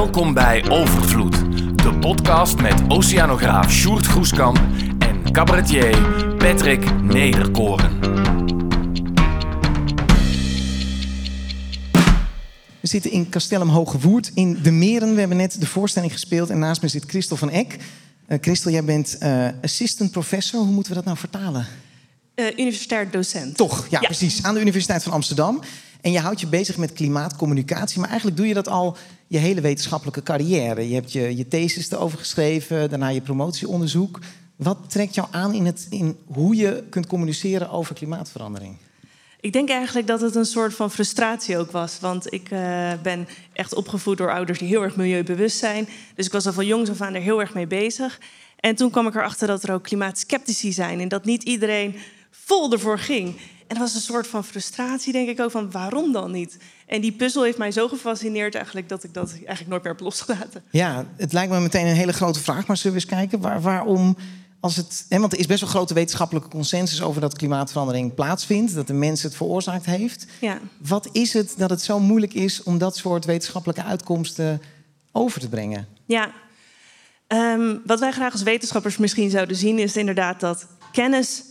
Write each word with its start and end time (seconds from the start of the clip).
Welkom 0.00 0.34
bij 0.34 0.70
Overvloed, 0.70 1.36
de 1.82 1.98
podcast 2.00 2.60
met 2.60 2.82
oceanograaf 2.88 3.70
Sjoerd 3.72 4.06
Groeskamp 4.06 4.60
en 4.98 5.32
cabaretier 5.32 5.98
Patrick 6.36 7.02
Nederkoren. 7.02 8.00
We 12.80 12.86
zitten 12.86 13.10
in 13.10 13.28
Castellum 13.28 13.68
Hogewoerd 13.68 14.30
in 14.34 14.58
de 14.62 14.70
Meren. 14.70 15.12
We 15.12 15.18
hebben 15.18 15.36
net 15.36 15.60
de 15.60 15.66
voorstelling 15.66 16.12
gespeeld 16.12 16.50
en 16.50 16.58
naast 16.58 16.82
me 16.82 16.88
zit 16.88 17.04
Christel 17.06 17.36
van 17.36 17.50
Eck. 17.50 17.76
Uh, 18.28 18.38
Christel, 18.40 18.70
jij 18.70 18.84
bent 18.84 19.16
uh, 19.22 19.48
assistant 19.62 20.10
professor. 20.10 20.60
Hoe 20.60 20.72
moeten 20.72 20.92
we 20.92 20.98
dat 20.98 21.06
nou 21.06 21.18
vertalen? 21.18 21.66
Uh, 22.34 22.46
universitair 22.46 23.10
docent. 23.10 23.56
Toch, 23.56 23.86
ja, 23.90 24.00
ja, 24.00 24.06
precies. 24.06 24.42
Aan 24.42 24.54
de 24.54 24.60
Universiteit 24.60 25.02
van 25.02 25.12
Amsterdam. 25.12 25.60
En 26.00 26.12
je 26.12 26.18
houdt 26.18 26.40
je 26.40 26.46
bezig 26.46 26.76
met 26.76 26.92
klimaatcommunicatie. 26.92 28.00
Maar 28.00 28.08
eigenlijk 28.08 28.36
doe 28.36 28.48
je 28.48 28.54
dat 28.54 28.68
al 28.68 28.96
je 29.26 29.38
hele 29.38 29.60
wetenschappelijke 29.60 30.22
carrière. 30.22 30.88
Je 30.88 30.94
hebt 30.94 31.12
je, 31.12 31.36
je 31.36 31.48
thesis 31.48 31.90
erover 31.90 32.18
geschreven, 32.18 32.90
daarna 32.90 33.08
je 33.08 33.20
promotieonderzoek. 33.20 34.18
Wat 34.56 34.78
trekt 34.88 35.14
jou 35.14 35.28
aan 35.30 35.54
in, 35.54 35.66
het, 35.66 35.86
in 35.90 36.18
hoe 36.26 36.56
je 36.56 36.84
kunt 36.90 37.06
communiceren 37.06 37.70
over 37.70 37.94
klimaatverandering? 37.94 38.76
Ik 39.40 39.52
denk 39.52 39.68
eigenlijk 39.68 40.06
dat 40.06 40.20
het 40.20 40.34
een 40.34 40.44
soort 40.44 40.74
van 40.74 40.90
frustratie 40.90 41.58
ook 41.58 41.70
was. 41.70 42.00
Want 42.00 42.32
ik 42.32 42.50
uh, 42.50 42.92
ben 43.02 43.28
echt 43.52 43.74
opgevoed 43.74 44.18
door 44.18 44.32
ouders 44.32 44.58
die 44.58 44.68
heel 44.68 44.82
erg 44.82 44.96
milieubewust 44.96 45.58
zijn. 45.58 45.88
Dus 46.14 46.26
ik 46.26 46.32
was 46.32 46.46
al 46.46 46.52
van 46.52 46.66
jongs 46.66 46.90
af 46.90 47.00
aan 47.00 47.14
er 47.14 47.20
heel 47.20 47.40
erg 47.40 47.54
mee 47.54 47.66
bezig. 47.66 48.20
En 48.56 48.74
toen 48.74 48.90
kwam 48.90 49.06
ik 49.06 49.14
erachter 49.14 49.46
dat 49.46 49.62
er 49.62 49.72
ook 49.72 49.82
klimaatskeptici 49.82 50.72
zijn. 50.72 51.00
En 51.00 51.08
dat 51.08 51.24
niet 51.24 51.42
iedereen 51.42 51.94
vol 52.30 52.72
ervoor 52.72 52.98
ging. 52.98 53.26
En 53.66 53.76
dat 53.76 53.78
was 53.78 53.94
een 53.94 54.00
soort 54.00 54.26
van 54.26 54.44
frustratie, 54.44 55.12
denk 55.12 55.28
ik 55.28 55.40
ook, 55.40 55.50
van 55.50 55.70
waarom 55.70 56.12
dan 56.12 56.30
niet? 56.30 56.56
En 56.86 57.00
die 57.00 57.12
puzzel 57.12 57.42
heeft 57.42 57.58
mij 57.58 57.72
zo 57.72 57.88
gefascineerd 57.88 58.54
eigenlijk 58.54 58.88
dat 58.88 59.04
ik 59.04 59.14
dat 59.14 59.30
eigenlijk 59.30 59.68
nooit 59.68 59.82
meer 59.82 59.92
heb 59.92 60.00
losgelaten. 60.00 60.62
Ja, 60.70 61.06
het 61.16 61.32
lijkt 61.32 61.52
me 61.52 61.60
meteen 61.60 61.86
een 61.86 61.94
hele 61.94 62.12
grote 62.12 62.40
vraag, 62.40 62.66
maar 62.66 62.76
zullen 62.76 62.96
we 62.96 63.02
eens 63.02 63.12
kijken 63.12 63.40
waar, 63.40 63.60
waarom 63.60 64.16
als 64.60 64.76
het, 64.76 65.06
hè, 65.08 65.18
want 65.18 65.32
er 65.32 65.38
is 65.38 65.46
best 65.46 65.60
wel 65.60 65.70
grote 65.70 65.94
wetenschappelijke 65.94 66.48
consensus 66.48 67.02
over 67.02 67.20
dat 67.20 67.36
klimaatverandering 67.36 68.14
plaatsvindt, 68.14 68.74
dat 68.74 68.86
de 68.86 68.92
mens 68.92 69.22
het 69.22 69.34
veroorzaakt 69.34 69.86
heeft. 69.86 70.26
Ja. 70.40 70.58
Wat 70.78 71.08
is 71.12 71.32
het 71.32 71.54
dat 71.56 71.70
het 71.70 71.82
zo 71.82 72.00
moeilijk 72.00 72.34
is 72.34 72.62
om 72.62 72.78
dat 72.78 72.96
soort 72.96 73.24
wetenschappelijke 73.24 73.84
uitkomsten 73.84 74.62
over 75.12 75.40
te 75.40 75.48
brengen? 75.48 75.86
Ja, 76.04 76.32
um, 77.28 77.82
wat 77.86 78.00
wij 78.00 78.12
graag 78.12 78.32
als 78.32 78.42
wetenschappers 78.42 78.96
misschien 78.96 79.30
zouden 79.30 79.56
zien, 79.56 79.78
is 79.78 79.96
inderdaad 79.96 80.40
dat 80.40 80.66
kennis 80.92 81.42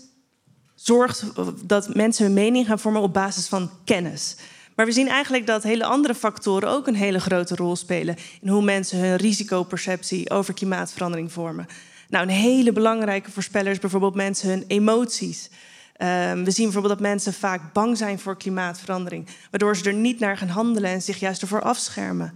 zorgt 0.81 1.23
dat 1.67 1.95
mensen 1.95 2.25
hun 2.25 2.33
mening 2.33 2.67
gaan 2.67 2.79
vormen 2.79 3.01
op 3.01 3.13
basis 3.13 3.47
van 3.47 3.69
kennis. 3.83 4.35
Maar 4.75 4.85
we 4.85 4.91
zien 4.91 5.07
eigenlijk 5.07 5.47
dat 5.47 5.63
hele 5.63 5.85
andere 5.85 6.15
factoren 6.15 6.69
ook 6.69 6.87
een 6.87 6.95
hele 6.95 7.19
grote 7.19 7.55
rol 7.55 7.75
spelen 7.75 8.15
in 8.41 8.49
hoe 8.49 8.63
mensen 8.63 8.99
hun 8.99 9.15
risicoperceptie 9.15 10.29
over 10.29 10.53
klimaatverandering 10.53 11.31
vormen. 11.31 11.67
Nou, 12.09 12.23
een 12.23 12.33
hele 12.33 12.71
belangrijke 12.71 13.31
voorspeller 13.31 13.71
is 13.71 13.79
bijvoorbeeld 13.79 14.15
mensen 14.15 14.49
hun 14.49 14.63
emoties. 14.67 15.49
Um, 15.97 16.43
we 16.43 16.51
zien 16.51 16.63
bijvoorbeeld 16.63 16.93
dat 16.93 17.07
mensen 17.07 17.33
vaak 17.33 17.73
bang 17.73 17.97
zijn 17.97 18.19
voor 18.19 18.37
klimaatverandering, 18.37 19.27
waardoor 19.49 19.75
ze 19.75 19.83
er 19.83 19.93
niet 19.93 20.19
naar 20.19 20.37
gaan 20.37 20.47
handelen 20.47 20.89
en 20.89 21.01
zich 21.01 21.19
juist 21.19 21.41
ervoor 21.41 21.61
afschermen. 21.61 22.33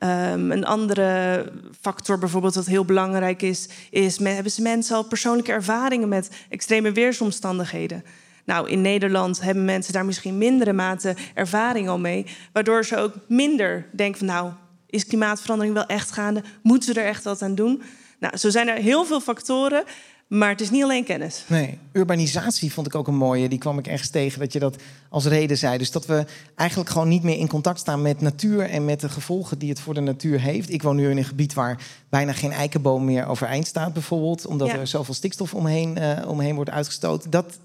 Um, 0.00 0.50
een 0.50 0.64
andere 0.64 1.44
factor 1.80 2.18
bijvoorbeeld 2.18 2.54
wat 2.54 2.66
heel 2.66 2.84
belangrijk 2.84 3.42
is, 3.42 3.68
is 3.90 4.18
hebben 4.18 4.52
ze 4.52 4.62
mensen 4.62 4.96
al 4.96 5.04
persoonlijke 5.04 5.52
ervaringen 5.52 6.08
met 6.08 6.30
extreme 6.48 6.92
weersomstandigheden. 6.92 8.04
Nou, 8.44 8.68
in 8.68 8.80
Nederland 8.80 9.40
hebben 9.40 9.64
mensen 9.64 9.92
daar 9.92 10.04
misschien 10.04 10.38
mindere 10.38 10.72
mate 10.72 11.16
ervaring 11.34 11.88
al 11.88 11.98
mee, 11.98 12.26
waardoor 12.52 12.84
ze 12.84 12.96
ook 12.96 13.14
minder 13.28 13.86
denken 13.92 14.18
van 14.18 14.26
nou, 14.26 14.52
is 14.86 15.06
klimaatverandering 15.06 15.74
wel 15.74 15.86
echt 15.86 16.10
gaande? 16.10 16.42
Moeten 16.62 16.94
we 16.94 17.00
er 17.00 17.06
echt 17.06 17.24
wat 17.24 17.42
aan 17.42 17.54
doen? 17.54 17.82
Nou, 18.18 18.36
zo 18.36 18.50
zijn 18.50 18.68
er 18.68 18.76
heel 18.76 19.04
veel 19.04 19.20
factoren. 19.20 19.84
Maar 20.28 20.48
het 20.48 20.60
is 20.60 20.70
niet 20.70 20.82
alleen 20.82 21.04
kennis. 21.04 21.44
Nee, 21.46 21.78
urbanisatie 21.92 22.72
vond 22.72 22.86
ik 22.86 22.94
ook 22.94 23.08
een 23.08 23.16
mooie. 23.16 23.48
Die 23.48 23.58
kwam 23.58 23.78
ik 23.78 23.86
ergens 23.86 24.08
tegen 24.08 24.38
dat 24.38 24.52
je 24.52 24.58
dat 24.58 24.76
als 25.08 25.24
reden 25.24 25.58
zei. 25.58 25.78
Dus 25.78 25.90
dat 25.90 26.06
we 26.06 26.24
eigenlijk 26.54 26.90
gewoon 26.90 27.08
niet 27.08 27.22
meer 27.22 27.38
in 27.38 27.48
contact 27.48 27.78
staan 27.78 28.02
met 28.02 28.20
natuur 28.20 28.70
en 28.70 28.84
met 28.84 29.00
de 29.00 29.08
gevolgen 29.08 29.58
die 29.58 29.68
het 29.68 29.80
voor 29.80 29.94
de 29.94 30.00
natuur 30.00 30.40
heeft. 30.40 30.70
Ik 30.70 30.82
woon 30.82 30.96
nu 30.96 31.10
in 31.10 31.16
een 31.16 31.24
gebied 31.24 31.54
waar 31.54 31.80
bijna 32.08 32.32
geen 32.32 32.52
eikenboom 32.52 33.04
meer 33.04 33.26
overeind 33.26 33.66
staat, 33.66 33.92
bijvoorbeeld. 33.92 34.46
Omdat 34.46 34.68
er 34.68 34.86
zoveel 34.86 35.14
stikstof 35.14 35.54
omheen, 35.54 35.98
uh, 35.98 36.28
omheen 36.28 36.54
wordt 36.54 36.70
uitgestoten. 36.70 37.30
Dat, 37.30 37.58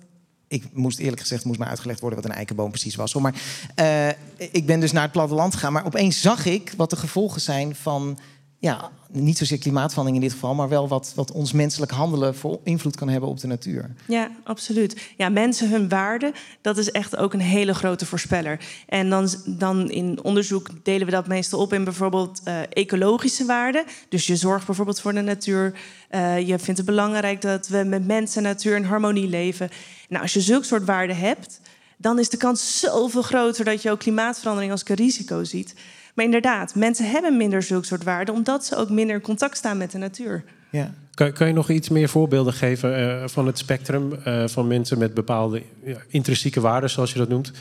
ik 0.47 0.63
moest 0.73 0.99
eerlijk 0.99 1.21
gezegd 1.21 1.45
moest 1.45 1.59
mij 1.59 1.67
uitgelegd 1.67 1.99
worden 1.99 2.21
wat 2.21 2.29
een 2.29 2.35
eikenboom 2.35 2.69
precies 2.69 2.95
was. 2.95 3.13
Maar 3.13 3.35
uh, 3.79 4.07
ik 4.51 4.65
ben 4.65 4.79
dus 4.79 4.91
naar 4.91 5.03
het 5.03 5.11
platteland 5.11 5.53
gegaan. 5.53 5.73
Maar 5.73 5.85
opeens 5.85 6.21
zag 6.21 6.45
ik 6.45 6.73
wat 6.77 6.89
de 6.89 6.95
gevolgen 6.95 7.41
zijn 7.41 7.75
van 7.75 8.17
ja, 8.63 8.91
niet 9.11 9.37
zozeer 9.37 9.57
klimaatverandering 9.57 10.23
in 10.23 10.29
dit 10.29 10.39
geval, 10.39 10.55
maar 10.55 10.69
wel 10.69 10.87
wat, 10.87 11.11
wat 11.15 11.31
ons 11.31 11.51
menselijk 11.51 11.91
handelen 11.91 12.35
voor 12.35 12.59
invloed 12.63 12.95
kan 12.95 13.09
hebben 13.09 13.29
op 13.29 13.39
de 13.39 13.47
natuur. 13.47 13.93
Ja, 14.07 14.31
absoluut. 14.43 15.13
Ja, 15.17 15.29
mensen 15.29 15.69
hun 15.69 15.89
waarde, 15.89 16.33
dat 16.61 16.77
is 16.77 16.91
echt 16.91 17.15
ook 17.17 17.33
een 17.33 17.39
hele 17.39 17.73
grote 17.73 18.05
voorspeller. 18.05 18.59
En 18.87 19.09
dan, 19.09 19.29
dan 19.45 19.89
in 19.89 20.23
onderzoek 20.23 20.69
delen 20.83 21.05
we 21.05 21.11
dat 21.11 21.27
meestal 21.27 21.59
op 21.59 21.73
in 21.73 21.83
bijvoorbeeld 21.83 22.41
uh, 22.47 22.59
ecologische 22.69 23.45
waarden. 23.45 23.83
Dus 24.09 24.27
je 24.27 24.35
zorgt 24.35 24.65
bijvoorbeeld 24.65 24.99
voor 24.99 25.13
de 25.13 25.21
natuur. 25.21 25.73
Uh, 26.11 26.39
je 26.39 26.59
vindt 26.59 26.77
het 26.77 26.85
belangrijk 26.85 27.41
dat 27.41 27.67
we 27.67 27.83
met 27.83 28.07
mensen 28.07 28.43
en 28.43 28.49
natuur 28.49 28.75
in 28.75 28.83
harmonie 28.83 29.27
leven. 29.27 29.69
Nou, 30.09 30.21
als 30.21 30.33
je 30.33 30.41
zulke 30.41 30.65
soort 30.65 30.85
waarden 30.85 31.17
hebt, 31.17 31.59
dan 31.97 32.19
is 32.19 32.29
de 32.29 32.37
kans 32.37 32.79
zoveel 32.79 33.21
groter 33.21 33.65
dat 33.65 33.81
je 33.81 33.91
ook 33.91 33.99
klimaatverandering 33.99 34.71
als 34.71 34.83
een 34.85 34.95
risico 34.95 35.43
ziet. 35.43 35.73
Maar 36.13 36.25
inderdaad, 36.25 36.75
mensen 36.75 37.09
hebben 37.09 37.37
minder 37.37 37.63
zulke 37.63 37.85
soort 37.85 38.03
waarden, 38.03 38.33
omdat 38.33 38.65
ze 38.65 38.75
ook 38.75 38.89
minder 38.89 39.15
in 39.15 39.21
contact 39.21 39.57
staan 39.57 39.77
met 39.77 39.91
de 39.91 39.97
natuur. 39.97 40.43
Ja. 40.69 40.93
Kan, 41.13 41.31
kan 41.31 41.47
je 41.47 41.53
nog 41.53 41.69
iets 41.69 41.89
meer 41.89 42.09
voorbeelden 42.09 42.53
geven 42.53 42.99
uh, 42.99 43.27
van 43.27 43.45
het 43.45 43.57
spectrum 43.57 44.13
uh, 44.27 44.47
van 44.47 44.67
mensen 44.67 44.97
met 44.97 45.13
bepaalde 45.13 45.63
ja, 45.83 45.97
intrinsieke 46.07 46.61
waarden, 46.61 46.89
zoals 46.89 47.11
je 47.11 47.17
dat 47.17 47.29
noemt? 47.29 47.51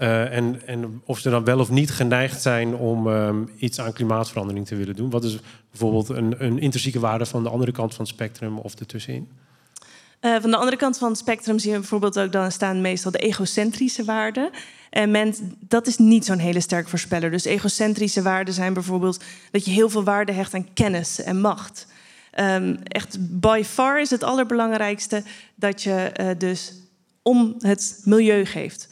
Uh, 0.00 0.36
en, 0.36 0.66
en, 0.66 1.02
of 1.04 1.18
ze 1.18 1.30
dan 1.30 1.44
wel 1.44 1.58
of 1.58 1.70
niet 1.70 1.90
geneigd 1.90 2.42
zijn 2.42 2.74
om 2.74 3.06
um, 3.06 3.48
iets 3.56 3.80
aan 3.80 3.92
klimaatverandering 3.92 4.66
te 4.66 4.76
willen 4.76 4.96
doen. 4.96 5.10
Wat 5.10 5.24
is 5.24 5.38
bijvoorbeeld 5.70 6.08
een, 6.08 6.34
een 6.38 6.58
intrinsieke 6.58 7.00
waarde 7.00 7.26
van 7.26 7.42
de 7.42 7.48
andere 7.48 7.72
kant 7.72 7.94
van 7.94 8.04
het 8.04 8.14
spectrum 8.14 8.58
of 8.58 8.74
ertussenin? 8.74 9.28
Uh, 10.24 10.36
van 10.40 10.50
de 10.50 10.56
andere 10.56 10.76
kant 10.76 10.98
van 10.98 11.08
het 11.08 11.18
spectrum 11.18 11.58
zien 11.58 11.72
we 11.72 11.78
bijvoorbeeld 11.78 12.18
ook 12.18 12.32
dan 12.32 12.52
staan 12.52 12.80
meestal 12.80 13.10
de 13.10 13.18
egocentrische 13.18 14.04
waarden. 14.04 14.50
En 14.90 15.10
men, 15.10 15.34
dat 15.60 15.86
is 15.86 15.96
niet 15.96 16.24
zo'n 16.24 16.38
hele 16.38 16.60
sterke 16.60 16.88
voorspeller. 16.88 17.30
Dus 17.30 17.44
egocentrische 17.44 18.22
waarden 18.22 18.54
zijn 18.54 18.72
bijvoorbeeld 18.72 19.22
dat 19.50 19.64
je 19.64 19.70
heel 19.70 19.88
veel 19.88 20.04
waarde 20.04 20.32
hecht 20.32 20.54
aan 20.54 20.72
kennis 20.74 21.22
en 21.22 21.40
macht. 21.40 21.86
Um, 22.40 22.78
echt 22.82 23.16
by 23.40 23.62
far 23.66 24.00
is 24.00 24.10
het 24.10 24.22
allerbelangrijkste 24.22 25.22
dat 25.54 25.82
je 25.82 26.12
uh, 26.20 26.26
dus 26.38 26.72
om 27.22 27.54
het 27.58 28.00
milieu 28.04 28.44
geeft. 28.44 28.88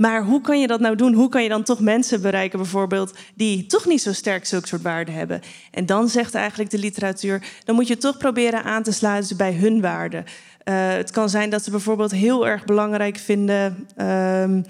Maar 0.00 0.24
hoe 0.24 0.40
kan 0.40 0.60
je 0.60 0.66
dat 0.66 0.80
nou 0.80 0.96
doen? 0.96 1.12
Hoe 1.12 1.28
kan 1.28 1.42
je 1.42 1.48
dan 1.48 1.62
toch 1.62 1.80
mensen 1.80 2.22
bereiken, 2.22 2.58
bijvoorbeeld, 2.58 3.18
die 3.34 3.66
toch 3.66 3.86
niet 3.86 4.02
zo 4.02 4.12
sterk 4.12 4.46
zulke 4.46 4.66
soort 4.66 4.82
waarden 4.82 5.14
hebben? 5.14 5.40
En 5.70 5.86
dan 5.86 6.08
zegt 6.08 6.34
eigenlijk 6.34 6.70
de 6.70 6.78
literatuur, 6.78 7.42
dan 7.64 7.74
moet 7.74 7.88
je 7.88 7.96
toch 7.96 8.18
proberen 8.18 8.64
aan 8.64 8.82
te 8.82 8.92
sluiten 8.92 9.36
bij 9.36 9.52
hun 9.52 9.80
waarden. 9.80 10.24
Uh, 10.70 10.88
het 10.88 11.10
kan 11.10 11.28
zijn 11.28 11.50
dat 11.50 11.64
ze 11.64 11.70
bijvoorbeeld 11.70 12.10
heel 12.10 12.46
erg 12.46 12.64
belangrijk 12.64 13.16
vinden. 13.16 13.64
Um, 13.96 14.64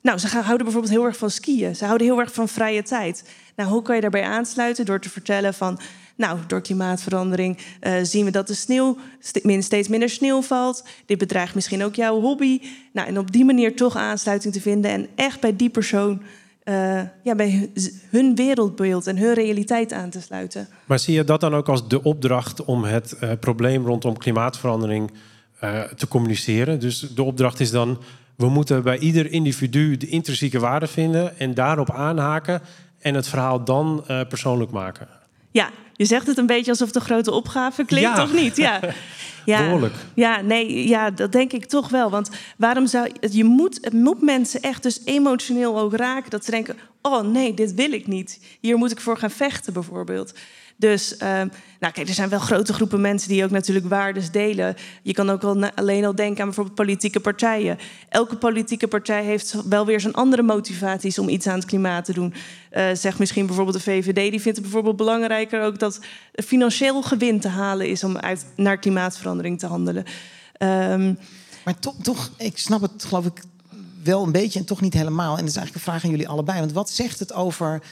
nou, 0.00 0.18
ze 0.18 0.28
houden 0.28 0.64
bijvoorbeeld 0.64 0.92
heel 0.92 1.04
erg 1.04 1.16
van 1.16 1.30
skiën. 1.30 1.76
Ze 1.76 1.84
houden 1.84 2.06
heel 2.06 2.18
erg 2.18 2.32
van 2.32 2.48
vrije 2.48 2.82
tijd. 2.82 3.24
Nou, 3.56 3.70
hoe 3.70 3.82
kan 3.82 3.94
je 3.94 4.00
daarbij 4.00 4.22
aansluiten? 4.22 4.84
Door 4.84 5.00
te 5.00 5.10
vertellen 5.10 5.54
van, 5.54 5.78
nou, 6.16 6.38
door 6.46 6.60
klimaatverandering 6.60 7.58
uh, 7.80 7.92
zien 8.02 8.24
we 8.24 8.30
dat 8.30 8.46
de 8.46 8.54
sneeuw 8.54 8.96
steeds 9.58 9.88
minder 9.88 10.08
sneeuw 10.08 10.42
valt. 10.42 10.84
Dit 11.06 11.18
bedreigt 11.18 11.54
misschien 11.54 11.84
ook 11.84 11.94
jouw 11.94 12.20
hobby. 12.20 12.60
Nou, 12.92 13.08
en 13.08 13.18
op 13.18 13.32
die 13.32 13.44
manier 13.44 13.76
toch 13.76 13.96
aansluiting 13.96 14.52
te 14.52 14.60
vinden 14.60 14.90
en 14.90 15.08
echt 15.14 15.40
bij 15.40 15.56
die 15.56 15.70
persoon, 15.70 16.22
uh, 16.64 17.00
ja, 17.22 17.34
bij 17.34 17.70
hun 18.10 18.34
wereldbeeld 18.34 19.06
en 19.06 19.18
hun 19.18 19.34
realiteit 19.34 19.92
aan 19.92 20.10
te 20.10 20.20
sluiten. 20.20 20.68
Maar 20.84 20.98
zie 20.98 21.14
je 21.14 21.24
dat 21.24 21.40
dan 21.40 21.54
ook 21.54 21.68
als 21.68 21.88
de 21.88 22.02
opdracht 22.02 22.64
om 22.64 22.84
het 22.84 23.16
probleem 23.40 23.86
rondom 23.86 24.18
klimaatverandering 24.18 25.10
te 25.96 26.08
communiceren? 26.08 26.80
Dus 26.80 26.98
de 27.00 27.22
opdracht 27.22 27.60
is 27.60 27.70
dan 27.70 27.98
we 28.36 28.48
moeten 28.48 28.82
bij 28.82 28.98
ieder 28.98 29.32
individu 29.32 29.96
de 29.96 30.06
intrinsieke 30.06 30.58
waarde 30.58 30.86
vinden 30.86 31.38
en 31.38 31.54
daarop 31.54 31.90
aanhaken 31.90 32.62
en 33.00 33.14
het 33.14 33.28
verhaal 33.28 33.64
dan 33.64 34.04
uh, 34.10 34.20
persoonlijk 34.28 34.70
maken. 34.70 35.08
Ja, 35.50 35.70
je 35.92 36.04
zegt 36.04 36.26
het 36.26 36.38
een 36.38 36.46
beetje 36.46 36.70
alsof 36.70 36.94
een 36.94 37.00
grote 37.00 37.30
opgave 37.30 37.84
klinkt, 37.84 38.08
ja. 38.08 38.14
toch 38.14 38.32
niet? 38.32 38.56
Ja. 38.56 38.80
Ja, 39.44 39.64
Behoorlijk. 39.64 39.94
Ja, 40.14 40.40
nee, 40.40 40.88
ja, 40.88 41.10
dat 41.10 41.32
denk 41.32 41.52
ik 41.52 41.64
toch 41.64 41.88
wel. 41.88 42.10
Want 42.10 42.30
waarom 42.56 42.86
zou 42.86 43.10
je 43.30 43.44
moet, 43.44 43.78
het 43.80 43.92
moet 43.92 44.22
mensen 44.22 44.62
echt 44.62 44.82
dus 44.82 45.00
emotioneel 45.04 45.78
ook 45.78 45.96
raken 45.96 46.30
dat 46.30 46.44
ze 46.44 46.50
denken: 46.50 46.76
oh 47.02 47.22
nee, 47.22 47.54
dit 47.54 47.74
wil 47.74 47.92
ik 47.92 48.06
niet. 48.06 48.40
Hier 48.60 48.76
moet 48.76 48.90
ik 48.90 49.00
voor 49.00 49.16
gaan 49.16 49.30
vechten, 49.30 49.72
bijvoorbeeld. 49.72 50.34
Dus 50.76 51.16
ehm, 51.16 51.48
nou, 51.80 51.92
kijk, 51.92 52.08
er 52.08 52.14
zijn 52.14 52.28
wel 52.28 52.38
grote 52.38 52.72
groepen 52.72 53.00
mensen 53.00 53.28
die 53.28 53.44
ook 53.44 53.50
natuurlijk 53.50 53.88
waardes 53.88 54.30
delen. 54.30 54.76
Je 55.02 55.12
kan 55.12 55.30
ook 55.30 55.42
al 55.44 55.70
alleen 55.70 56.04
al 56.04 56.14
denken 56.14 56.40
aan 56.40 56.46
bijvoorbeeld 56.46 56.76
politieke 56.76 57.20
partijen. 57.20 57.78
Elke 58.08 58.36
politieke 58.36 58.88
partij 58.88 59.24
heeft 59.24 59.56
wel 59.68 59.86
weer 59.86 60.00
zijn 60.00 60.14
andere 60.14 60.42
motivaties 60.42 61.18
om 61.18 61.28
iets 61.28 61.46
aan 61.46 61.54
het 61.54 61.64
klimaat 61.64 62.04
te 62.04 62.12
doen. 62.12 62.34
Uh, 62.72 62.86
zeg 62.92 63.18
misschien 63.18 63.46
bijvoorbeeld 63.46 63.76
de 63.76 63.82
VVD, 63.82 64.14
die 64.30 64.40
vindt 64.40 64.58
het 64.58 64.60
bijvoorbeeld 64.60 64.96
belangrijker 64.96 65.62
ook 65.62 65.78
dat 65.78 66.00
financieel 66.32 67.02
gewin 67.02 67.40
te 67.40 67.48
halen 67.48 67.88
is 67.88 68.04
om 68.04 68.16
uit, 68.16 68.46
naar 68.56 68.78
klimaatverandering 68.78 69.58
te 69.58 69.66
handelen. 69.66 70.04
Um, 70.58 71.18
maar 71.64 71.78
toch, 71.78 71.94
toch, 72.02 72.30
ik 72.36 72.58
snap 72.58 72.80
het 72.80 73.04
geloof 73.04 73.26
ik 73.26 73.42
wel 74.02 74.22
een 74.22 74.32
beetje 74.32 74.58
en 74.58 74.64
toch 74.64 74.80
niet 74.80 74.94
helemaal. 74.94 75.32
En 75.32 75.40
dat 75.40 75.48
is 75.48 75.56
eigenlijk 75.56 75.74
een 75.74 75.92
vraag 75.92 76.04
aan 76.04 76.10
jullie 76.10 76.28
allebei. 76.28 76.58
Want 76.58 76.72
wat 76.72 76.90
zegt 76.90 77.18
het 77.18 77.32
over 77.32 77.82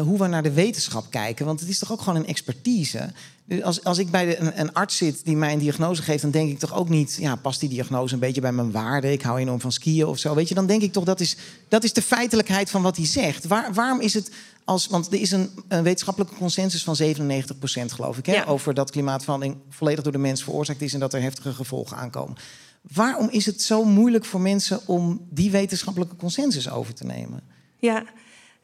hoe 0.00 0.18
we 0.18 0.26
naar 0.26 0.42
de 0.42 0.52
wetenschap 0.52 1.10
kijken? 1.10 1.46
Want 1.46 1.60
het 1.60 1.68
is 1.68 1.78
toch 1.78 1.92
ook 1.92 2.00
gewoon 2.00 2.18
een 2.18 2.26
expertise. 2.26 3.12
Dus 3.44 3.62
als, 3.62 3.84
als 3.84 3.98
ik 3.98 4.10
bij 4.10 4.24
de, 4.24 4.38
een, 4.38 4.60
een, 4.60 4.72
arts 4.72 4.96
zit 4.96 5.24
die 5.24 5.36
mij 5.36 5.52
een 5.52 5.58
diagnose 5.58 6.02
geeft, 6.02 6.22
dan 6.22 6.30
denk 6.30 6.50
ik 6.50 6.58
toch 6.58 6.74
ook 6.74 6.88
niet, 6.88 7.16
ja, 7.20 7.36
past 7.36 7.60
die 7.60 7.68
diagnose 7.68 8.14
een 8.14 8.20
beetje 8.20 8.40
bij 8.40 8.52
mijn 8.52 8.70
waarde? 8.70 9.12
Ik 9.12 9.22
hou 9.22 9.38
enorm 9.38 9.60
van 9.60 9.72
skiën 9.72 10.06
of 10.06 10.18
zo. 10.18 10.34
Weet 10.34 10.48
je, 10.48 10.54
dan 10.54 10.66
denk 10.66 10.82
ik 10.82 10.92
toch 10.92 11.04
dat 11.04 11.20
is, 11.20 11.36
dat 11.68 11.84
is 11.84 11.92
de 11.92 12.02
feitelijkheid 12.02 12.70
van 12.70 12.82
wat 12.82 12.96
hij 12.96 13.06
zegt. 13.06 13.46
Waar, 13.46 13.72
waarom 13.72 14.00
is 14.00 14.14
het 14.14 14.30
als, 14.64 14.86
want 14.86 15.06
er 15.12 15.20
is 15.20 15.30
een, 15.30 15.50
een 15.68 15.82
wetenschappelijke 15.82 16.34
consensus 16.34 16.84
van 16.84 16.96
97% 16.96 17.04
geloof 17.86 18.18
ik, 18.18 18.26
hè, 18.26 18.34
ja. 18.34 18.44
over 18.44 18.74
dat 18.74 18.90
klimaatverandering 18.90 19.56
volledig 19.68 20.02
door 20.02 20.12
de 20.12 20.18
mens 20.18 20.42
veroorzaakt 20.42 20.82
is 20.82 20.94
en 20.94 21.00
dat 21.00 21.14
er 21.14 21.22
heftige 21.22 21.52
gevolgen 21.52 21.96
aankomen. 21.96 22.36
Waarom 22.94 23.28
is 23.28 23.46
het 23.46 23.62
zo 23.62 23.84
moeilijk 23.84 24.24
voor 24.24 24.40
mensen 24.40 24.80
om 24.86 25.26
die 25.30 25.50
wetenschappelijke 25.50 26.16
consensus 26.16 26.70
over 26.70 26.94
te 26.94 27.04
nemen? 27.04 27.40
Ja, 27.78 28.04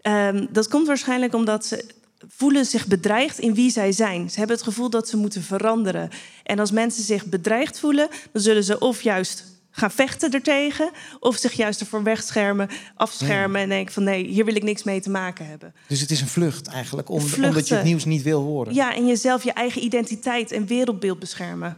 um, 0.02 0.48
dat 0.52 0.68
komt 0.68 0.86
waarschijnlijk 0.86 1.34
omdat 1.34 1.66
ze 1.66 1.84
voelen 2.28 2.64
zich 2.64 2.86
bedreigd 2.86 3.38
in 3.38 3.54
wie 3.54 3.70
zij 3.70 3.92
zijn. 3.92 4.30
Ze 4.30 4.38
hebben 4.38 4.56
het 4.56 4.64
gevoel 4.64 4.90
dat 4.90 5.08
ze 5.08 5.16
moeten 5.16 5.42
veranderen. 5.42 6.10
En 6.42 6.58
als 6.58 6.70
mensen 6.70 7.02
zich 7.02 7.26
bedreigd 7.26 7.80
voelen, 7.80 8.08
dan 8.32 8.42
zullen 8.42 8.64
ze 8.64 8.78
of 8.78 9.02
juist 9.02 9.44
gaan 9.70 9.90
vechten 9.90 10.32
ertegen, 10.32 10.90
of 11.20 11.36
zich 11.36 11.52
juist 11.52 11.80
ervoor 11.80 12.02
wegschermen, 12.02 12.68
afschermen 12.94 13.60
en 13.60 13.68
denken 13.68 13.92
van 13.94 14.04
nee, 14.04 14.26
hier 14.26 14.44
wil 14.44 14.56
ik 14.56 14.62
niks 14.62 14.82
mee 14.82 15.00
te 15.00 15.10
maken 15.10 15.46
hebben. 15.46 15.74
Dus 15.86 16.00
het 16.00 16.10
is 16.10 16.20
een 16.20 16.28
vlucht 16.28 16.66
eigenlijk, 16.66 17.08
om, 17.08 17.22
omdat 17.42 17.68
je 17.68 17.74
het 17.74 17.84
nieuws 17.84 18.04
niet 18.04 18.22
wil 18.22 18.42
horen. 18.42 18.74
Ja, 18.74 18.94
en 18.94 19.06
jezelf, 19.06 19.44
je 19.44 19.52
eigen 19.52 19.84
identiteit 19.84 20.52
en 20.52 20.66
wereldbeeld 20.66 21.18
beschermen. 21.18 21.76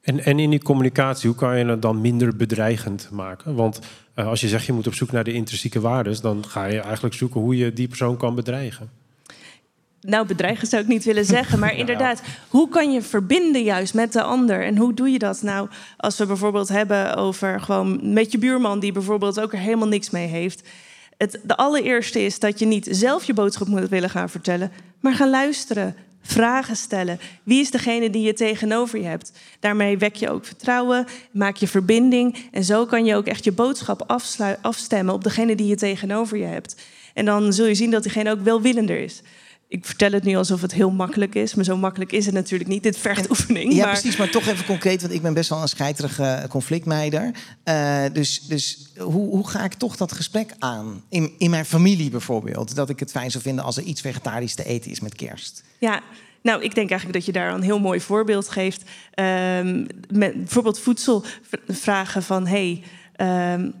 En, 0.00 0.24
en 0.24 0.38
in 0.38 0.50
die 0.50 0.62
communicatie, 0.62 1.28
hoe 1.28 1.38
kan 1.38 1.58
je 1.58 1.64
het 1.64 1.82
dan 1.82 2.00
minder 2.00 2.36
bedreigend 2.36 3.08
maken? 3.10 3.54
Want 3.54 3.78
uh, 4.18 4.26
als 4.26 4.40
je 4.40 4.48
zegt 4.48 4.66
je 4.66 4.72
moet 4.72 4.86
op 4.86 4.94
zoek 4.94 5.12
naar 5.12 5.24
de 5.24 5.32
intrinsieke 5.32 5.80
waarden, 5.80 6.22
dan 6.22 6.44
ga 6.46 6.64
je 6.64 6.80
eigenlijk 6.80 7.14
zoeken 7.14 7.40
hoe 7.40 7.56
je 7.56 7.72
die 7.72 7.88
persoon 7.88 8.16
kan 8.16 8.34
bedreigen. 8.34 8.90
Nou, 10.00 10.26
bedreigen 10.26 10.66
zou 10.66 10.82
ik 10.82 10.88
niet 10.88 11.04
willen 11.04 11.24
zeggen, 11.24 11.58
maar 11.58 11.76
inderdaad, 11.82 12.22
hoe 12.48 12.68
kan 12.68 12.92
je 12.92 13.02
verbinden 13.02 13.62
juist 13.62 13.94
met 13.94 14.12
de 14.12 14.22
ander? 14.22 14.64
En 14.64 14.76
hoe 14.76 14.94
doe 14.94 15.08
je 15.08 15.18
dat 15.18 15.42
nou 15.42 15.68
als 15.96 16.18
we 16.18 16.26
bijvoorbeeld 16.26 16.68
hebben 16.68 17.16
over 17.16 17.60
gewoon 17.60 18.12
met 18.12 18.32
je 18.32 18.38
buurman 18.38 18.80
die 18.80 18.92
bijvoorbeeld 18.92 19.40
ook 19.40 19.52
er 19.52 19.58
helemaal 19.58 19.88
niks 19.88 20.10
mee 20.10 20.26
heeft? 20.26 20.68
Het, 21.16 21.40
de 21.42 21.56
allereerste 21.56 22.20
is 22.20 22.38
dat 22.38 22.58
je 22.58 22.66
niet 22.66 22.88
zelf 22.90 23.24
je 23.24 23.34
boodschap 23.34 23.68
moet 23.68 23.88
willen 23.88 24.10
gaan 24.10 24.30
vertellen, 24.30 24.72
maar 25.00 25.14
gaan 25.14 25.30
luisteren. 25.30 25.94
Vragen 26.28 26.76
stellen. 26.76 27.20
Wie 27.42 27.60
is 27.60 27.70
degene 27.70 28.10
die 28.10 28.22
je 28.22 28.32
tegenover 28.32 28.98
je 28.98 29.04
hebt? 29.04 29.32
Daarmee 29.60 29.98
wek 29.98 30.16
je 30.16 30.30
ook 30.30 30.44
vertrouwen, 30.44 31.06
maak 31.30 31.56
je 31.56 31.68
verbinding. 31.68 32.48
En 32.50 32.64
zo 32.64 32.86
kan 32.86 33.04
je 33.04 33.14
ook 33.14 33.26
echt 33.26 33.44
je 33.44 33.52
boodschap 33.52 34.22
afstemmen 34.60 35.14
op 35.14 35.24
degene 35.24 35.56
die 35.56 35.66
je 35.66 35.76
tegenover 35.76 36.38
je 36.38 36.44
hebt. 36.44 36.80
En 37.14 37.24
dan 37.24 37.52
zul 37.52 37.66
je 37.66 37.74
zien 37.74 37.90
dat 37.90 38.02
diegene 38.02 38.30
ook 38.30 38.40
welwillender 38.40 38.98
is 38.98 39.22
ik 39.68 39.84
vertel 39.86 40.12
het 40.12 40.22
nu 40.24 40.36
alsof 40.36 40.62
het 40.62 40.72
heel 40.72 40.90
makkelijk 40.90 41.34
is, 41.34 41.54
maar 41.54 41.64
zo 41.64 41.76
makkelijk 41.76 42.12
is 42.12 42.26
het 42.26 42.34
natuurlijk 42.34 42.70
niet. 42.70 42.82
Dit 42.82 42.98
vergt 42.98 43.30
oefening. 43.30 43.72
Ja, 43.72 43.90
precies, 43.90 44.16
maar 44.16 44.30
toch 44.30 44.46
even 44.46 44.64
concreet, 44.64 45.00
want 45.00 45.12
ik 45.12 45.22
ben 45.22 45.34
best 45.34 45.48
wel 45.50 45.62
een 45.62 45.68
scheiterige 45.68 46.46
conflictmeider. 46.48 47.30
Uh, 47.64 48.04
dus 48.12 48.40
dus 48.40 48.92
hoe, 48.98 49.28
hoe 49.30 49.48
ga 49.48 49.64
ik 49.64 49.74
toch 49.74 49.96
dat 49.96 50.12
gesprek 50.12 50.54
aan? 50.58 51.02
In, 51.08 51.32
in 51.38 51.50
mijn 51.50 51.64
familie 51.64 52.10
bijvoorbeeld, 52.10 52.74
dat 52.74 52.90
ik 52.90 53.00
het 53.00 53.10
fijn 53.10 53.30
zou 53.30 53.42
vinden 53.42 53.64
als 53.64 53.76
er 53.76 53.82
iets 53.82 54.00
vegetarisch 54.00 54.54
te 54.54 54.64
eten 54.64 54.90
is 54.90 55.00
met 55.00 55.14
kerst. 55.14 55.62
Ja, 55.78 56.02
nou, 56.42 56.62
ik 56.62 56.74
denk 56.74 56.90
eigenlijk 56.90 57.18
dat 57.18 57.26
je 57.26 57.40
daar 57.40 57.54
een 57.54 57.62
heel 57.62 57.80
mooi 57.80 58.00
voorbeeld 58.00 58.48
geeft. 58.48 58.82
Um, 59.14 59.86
met 60.08 60.34
bijvoorbeeld 60.34 60.80
voedsel 60.80 61.24
vragen 61.68 62.22
van... 62.22 62.46
hey, 62.46 62.82
um, 63.52 63.74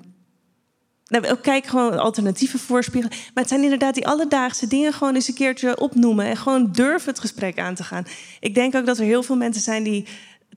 nou, 1.08 1.36
kijk 1.36 1.66
gewoon 1.66 1.98
alternatieven 1.98 2.58
voorspiegelen. 2.58 3.16
Maar 3.16 3.42
het 3.42 3.48
zijn 3.48 3.62
inderdaad 3.62 3.94
die 3.94 4.06
alledaagse 4.06 4.66
dingen 4.66 4.92
gewoon 4.92 5.14
eens 5.14 5.28
een 5.28 5.34
keertje 5.34 5.80
opnoemen. 5.80 6.26
En 6.26 6.36
gewoon 6.36 6.72
durven 6.72 7.08
het 7.08 7.20
gesprek 7.20 7.58
aan 7.58 7.74
te 7.74 7.84
gaan. 7.84 8.06
Ik 8.40 8.54
denk 8.54 8.74
ook 8.74 8.86
dat 8.86 8.98
er 8.98 9.04
heel 9.04 9.22
veel 9.22 9.36
mensen 9.36 9.62
zijn 9.62 9.82
die 9.82 10.06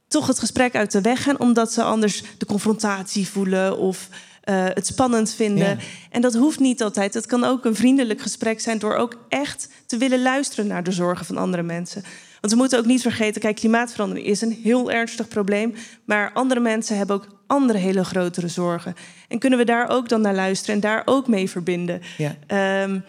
toch 0.07 0.27
het 0.27 0.39
gesprek 0.39 0.75
uit 0.75 0.91
de 0.91 1.01
weg 1.01 1.23
gaan. 1.23 1.39
Omdat 1.39 1.73
ze 1.73 1.83
anders 1.83 2.23
de 2.37 2.45
confrontatie 2.45 3.27
voelen 3.27 3.77
of 3.77 4.07
uh, 4.49 4.65
het 4.67 4.87
spannend 4.87 5.33
vinden. 5.33 5.79
En 6.09 6.21
dat 6.21 6.33
hoeft 6.33 6.59
niet 6.59 6.83
altijd. 6.83 7.13
Het 7.13 7.25
kan 7.25 7.43
ook 7.43 7.65
een 7.65 7.75
vriendelijk 7.75 8.21
gesprek 8.21 8.59
zijn 8.59 8.79
door 8.79 8.95
ook 8.95 9.17
echt 9.29 9.69
te 9.85 9.97
willen 9.97 10.21
luisteren 10.21 10.67
naar 10.67 10.83
de 10.83 10.91
zorgen 10.91 11.25
van 11.25 11.37
andere 11.37 11.63
mensen. 11.63 12.03
Want 12.41 12.53
we 12.53 12.59
moeten 12.59 12.79
ook 12.79 12.85
niet 12.85 13.01
vergeten, 13.01 13.41
kijk, 13.41 13.55
klimaatverandering 13.55 14.27
is 14.27 14.41
een 14.41 14.59
heel 14.63 14.91
ernstig 14.91 15.27
probleem. 15.27 15.73
Maar 16.05 16.31
andere 16.33 16.59
mensen 16.59 16.97
hebben 16.97 17.15
ook 17.15 17.27
andere 17.47 17.79
hele 17.79 18.03
grotere 18.03 18.47
zorgen. 18.47 18.95
En 19.27 19.39
kunnen 19.39 19.59
we 19.59 19.65
daar 19.65 19.89
ook 19.89 20.09
dan 20.09 20.21
naar 20.21 20.35
luisteren 20.35 20.75
en 20.75 20.81
daar 20.81 21.01
ook 21.05 21.27
mee 21.27 21.49
verbinden? 21.49 22.01
Ja. 22.17 22.83
Um, 22.83 23.03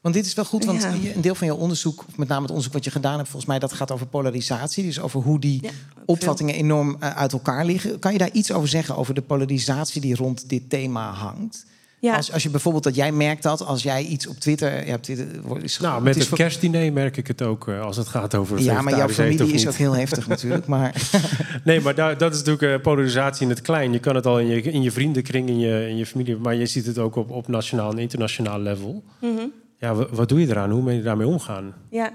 want 0.00 0.16
dit 0.16 0.26
is 0.26 0.34
wel 0.34 0.44
goed, 0.44 0.64
want 0.64 0.82
een 0.82 1.20
deel 1.20 1.34
van 1.34 1.46
je 1.46 1.54
onderzoek, 1.54 2.04
met 2.16 2.28
name 2.28 2.40
het 2.40 2.50
onderzoek 2.50 2.72
wat 2.72 2.84
je 2.84 2.90
gedaan 2.90 3.16
hebt, 3.16 3.28
volgens 3.28 3.50
mij 3.50 3.58
dat 3.58 3.72
gaat 3.72 3.90
over 3.90 4.06
polarisatie. 4.06 4.84
Dus 4.84 5.00
over 5.00 5.20
hoe 5.20 5.38
die 5.38 5.60
opvattingen 6.06 6.54
enorm 6.54 6.96
uh, 7.00 7.16
uit 7.16 7.32
elkaar 7.32 7.64
liggen. 7.64 7.98
Kan 7.98 8.12
je 8.12 8.18
daar 8.18 8.32
iets 8.32 8.52
over 8.52 8.68
zeggen, 8.68 8.96
over 8.96 9.14
de 9.14 9.22
polarisatie 9.22 10.00
die 10.00 10.14
rond 10.14 10.48
dit 10.48 10.70
thema 10.70 11.12
hangt? 11.12 11.66
Ja. 12.04 12.16
Als, 12.16 12.32
als 12.32 12.42
je 12.42 12.50
bijvoorbeeld 12.50 12.84
dat 12.84 12.94
jij 12.94 13.12
merkt 13.12 13.42
dat 13.42 13.64
als 13.64 13.82
jij 13.82 14.04
iets 14.04 14.26
op 14.26 14.38
Twitter. 14.38 14.86
Ja, 14.86 14.98
Twitter 14.98 15.26
is, 15.62 15.78
nou, 15.78 16.02
met 16.02 16.14
het, 16.14 16.28
kerstdiner 16.28 16.92
merk 16.92 17.16
ik 17.16 17.26
het 17.26 17.42
ook 17.42 17.66
uh, 17.66 17.82
als 17.82 17.96
het 17.96 18.08
gaat 18.08 18.34
over. 18.34 18.60
Ja, 18.60 18.82
maar 18.82 18.96
jouw 18.96 19.08
familie 19.08 19.52
is 19.52 19.66
ook 19.66 19.74
heel 19.74 19.96
heftig 19.96 20.26
natuurlijk. 20.26 20.66
Maar 20.66 21.10
nee, 21.64 21.80
maar 21.80 21.94
daar, 21.94 22.18
dat 22.18 22.32
is 22.32 22.38
natuurlijk 22.42 22.76
uh, 22.76 22.82
polarisatie 22.82 23.42
in 23.42 23.48
het 23.48 23.60
klein. 23.60 23.92
Je 23.92 23.98
kan 23.98 24.14
het 24.14 24.26
al 24.26 24.40
in 24.40 24.46
je, 24.46 24.62
in 24.62 24.82
je 24.82 24.90
vriendenkring, 24.90 25.48
in 25.48 25.58
je, 25.58 25.88
in 25.88 25.96
je 25.96 26.06
familie, 26.06 26.36
maar 26.36 26.54
je 26.54 26.66
ziet 26.66 26.86
het 26.86 26.98
ook 26.98 27.16
op, 27.16 27.30
op 27.30 27.48
nationaal 27.48 27.90
en 27.90 27.98
internationaal 27.98 28.60
level. 28.60 29.04
Mm 29.20 29.36
-hmm. 29.36 29.52
Ja, 29.78 29.94
wat 29.94 30.28
doe 30.28 30.40
je 30.40 30.48
eraan? 30.48 30.70
Hoe 30.70 30.82
moet 30.82 30.92
je 30.92 31.02
daarmee 31.02 31.26
omgaan? 31.26 31.74
Ja. 31.90 32.12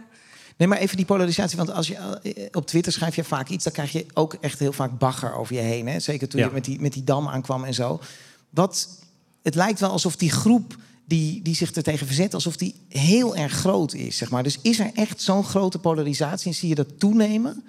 Nee, 0.57 0.67
maar 0.67 0.77
even 0.77 0.97
die 0.97 1.05
polarisatie. 1.05 1.57
Want 1.57 1.71
als 1.71 1.87
je 1.87 1.95
eh, 1.95 2.45
op 2.51 2.65
Twitter 2.65 2.91
schrijf 2.91 3.15
je 3.15 3.23
vaak 3.23 3.49
iets, 3.49 3.63
dan 3.63 3.73
krijg 3.73 3.91
je 3.91 4.05
ook 4.13 4.33
echt 4.33 4.59
heel 4.59 4.73
vaak 4.73 4.97
bagger 4.97 5.35
over 5.35 5.55
je 5.55 5.61
heen. 5.61 5.87
Hè? 5.87 5.99
Zeker 5.99 6.29
toen 6.29 6.41
je 6.41 6.49
met 6.53 6.65
die, 6.65 6.81
met 6.81 6.93
die 6.93 7.03
dam 7.03 7.27
aankwam 7.27 7.63
en 7.63 7.73
zo. 7.73 7.99
Wat 8.49 8.87
het 9.43 9.55
lijkt 9.55 9.79
wel 9.79 9.91
alsof 9.91 10.15
die 10.15 10.31
groep 10.31 10.75
die, 11.05 11.41
die 11.41 11.55
zich 11.55 11.75
er 11.75 11.83
tegen 11.83 12.07
verzet, 12.07 12.33
alsof 12.33 12.55
die 12.55 12.75
heel 12.89 13.35
erg 13.35 13.53
groot 13.53 13.93
is. 13.93 14.17
Zeg 14.17 14.29
maar. 14.29 14.43
Dus 14.43 14.59
is 14.61 14.79
er 14.79 14.91
echt 14.93 15.21
zo'n 15.21 15.43
grote 15.43 15.79
polarisatie 15.79 16.47
en 16.47 16.57
zie 16.57 16.69
je 16.69 16.75
dat 16.75 16.99
toenemen? 16.99 17.63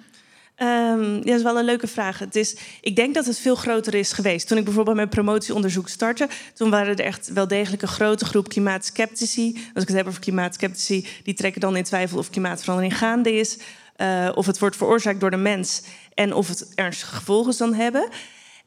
Um, 0.57 1.13
ja, 1.13 1.21
dat 1.21 1.35
is 1.35 1.43
wel 1.43 1.57
een 1.57 1.65
leuke 1.65 1.87
vraag. 1.87 2.19
Het 2.19 2.35
is, 2.35 2.55
ik 2.81 2.95
denk 2.95 3.13
dat 3.13 3.25
het 3.25 3.39
veel 3.39 3.55
groter 3.55 3.93
is 3.93 4.11
geweest. 4.11 4.47
Toen 4.47 4.57
ik 4.57 4.63
bijvoorbeeld 4.63 4.95
mijn 4.95 5.09
promotieonderzoek 5.09 5.89
startte, 5.89 6.29
toen 6.53 6.69
waren 6.69 6.95
er 6.95 7.05
echt 7.05 7.33
wel 7.33 7.47
degelijk 7.47 7.81
een 7.81 7.87
grote 7.87 8.25
groep 8.25 8.49
klimaatskeptici. 8.49 9.53
Als 9.73 9.83
ik 9.83 9.87
het 9.87 9.97
heb 9.97 10.07
over 10.07 10.19
klimaatskeptici, 10.19 11.07
die 11.23 11.33
trekken 11.33 11.61
dan 11.61 11.75
in 11.75 11.83
twijfel 11.83 12.17
of 12.17 12.29
klimaatverandering 12.29 12.97
gaande 12.97 13.33
is, 13.33 13.57
uh, 13.97 14.29
of 14.35 14.45
het 14.45 14.59
wordt 14.59 14.75
veroorzaakt 14.75 15.19
door 15.19 15.31
de 15.31 15.37
mens 15.37 15.81
en 16.13 16.33
of 16.33 16.47
het 16.47 16.67
ernstige 16.75 17.15
gevolgen 17.15 17.53
zal 17.53 17.75
hebben. 17.75 18.09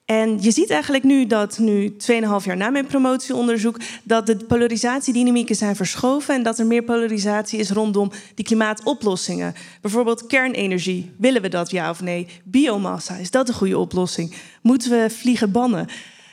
En 0.04 0.42
je 0.42 0.50
ziet 0.50 0.70
eigenlijk 0.70 1.04
nu 1.04 1.26
dat, 1.26 1.58
nu 1.58 1.88
2,5 1.90 1.96
jaar 2.44 2.56
na 2.56 2.70
mijn 2.70 2.86
promotieonderzoek, 2.86 3.80
dat 4.02 4.26
de 4.26 4.36
polarisatiedynamieken 4.36 5.56
zijn 5.56 5.76
verschoven 5.76 6.34
en 6.34 6.42
dat 6.42 6.58
er 6.58 6.66
meer 6.66 6.82
polarisatie 6.82 7.58
is 7.58 7.70
rondom 7.70 8.10
die 8.34 8.44
klimaatoplossingen. 8.44 9.54
Bijvoorbeeld 9.80 10.26
kernenergie, 10.26 11.10
willen 11.18 11.42
we 11.42 11.48
dat 11.48 11.70
ja 11.70 11.90
of 11.90 12.00
nee? 12.00 12.26
Biomassa, 12.44 13.16
is 13.16 13.30
dat 13.30 13.48
een 13.48 13.54
goede 13.54 13.78
oplossing? 13.78 14.34
Moeten 14.62 14.90
we 14.90 15.10
vliegen 15.10 15.50
bannen? 15.50 15.86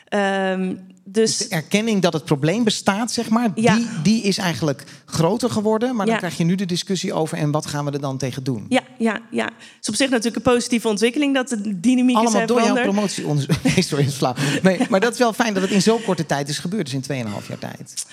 Um, 0.09 0.79
dus, 1.03 1.37
de 1.37 1.47
erkenning 1.47 2.01
dat 2.01 2.13
het 2.13 2.25
probleem 2.25 2.63
bestaat, 2.63 3.11
zeg 3.11 3.29
maar, 3.29 3.53
die, 3.53 3.87
die 4.03 4.23
is 4.23 4.37
eigenlijk 4.37 4.83
groter 5.05 5.49
geworden. 5.49 5.95
Maar 5.95 6.05
dan 6.05 6.17
krijg 6.17 6.37
je 6.37 6.43
nu 6.43 6.55
de 6.55 6.65
discussie 6.65 7.13
over 7.13 7.37
en 7.37 7.51
wat 7.51 7.65
gaan 7.65 7.85
we 7.85 7.91
er 7.91 8.01
dan 8.01 8.17
tegen 8.17 8.43
doen? 8.43 8.65
Ja, 8.69 8.81
ja, 8.97 9.21
ja. 9.31 9.45
Het 9.45 9.81
is 9.81 9.89
op 9.89 9.95
zich 9.95 10.09
natuurlijk 10.09 10.35
een 10.35 10.53
positieve 10.53 10.87
ontwikkeling 10.87 11.33
dat 11.33 11.49
de 11.49 11.79
dynamiek 11.79 12.15
Allemaal 12.15 12.41
is 12.41 12.47
door 12.47 12.61
jouw 12.61 12.81
promotieonderzoek. 12.81 13.63
nee, 14.61 14.79
maar 14.89 14.99
dat 14.99 15.13
is 15.13 15.19
wel 15.19 15.33
fijn 15.33 15.53
dat 15.53 15.63
het 15.63 15.71
in 15.71 15.81
zo'n 15.81 16.03
korte 16.03 16.25
tijd 16.25 16.49
is 16.49 16.59
gebeurd, 16.59 16.91
dus 16.91 17.09
in 17.09 17.25
2,5 17.25 17.47
jaar 17.47 17.57
tijd. 17.59 18.05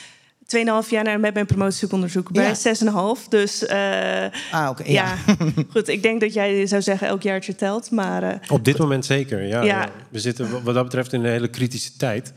2,5 0.57 0.89
jaar 0.89 1.21
met 1.21 1.35
mijn 1.35 1.47
promotieonderzoek 1.47 2.33
bij 2.33 2.55
ja. 2.63 3.15
6,5. 3.23 3.29
Dus 3.29 3.63
uh, 3.63 4.25
ah, 4.53 4.71
oké. 4.71 4.83
ja. 4.87 5.17
goed. 5.73 5.89
Ik 5.89 6.03
denk 6.03 6.21
dat 6.21 6.33
jij 6.33 6.67
zou 6.67 6.83
zeggen 6.83 7.09
elk 7.09 7.23
jaartje 7.23 7.55
telt. 7.55 7.91
Maar, 7.91 8.23
uh, 8.23 8.31
Op 8.49 8.65
dit 8.65 8.79
moment 8.79 9.05
zeker, 9.05 9.43
ja, 9.43 9.63
ja. 9.63 9.89
We 10.09 10.21
zitten 10.21 10.63
wat 10.65 10.75
dat 10.75 10.85
betreft 10.85 11.13
in 11.13 11.25
een 11.25 11.31
hele 11.31 11.49
kritische 11.49 11.97
tijd. 11.97 12.33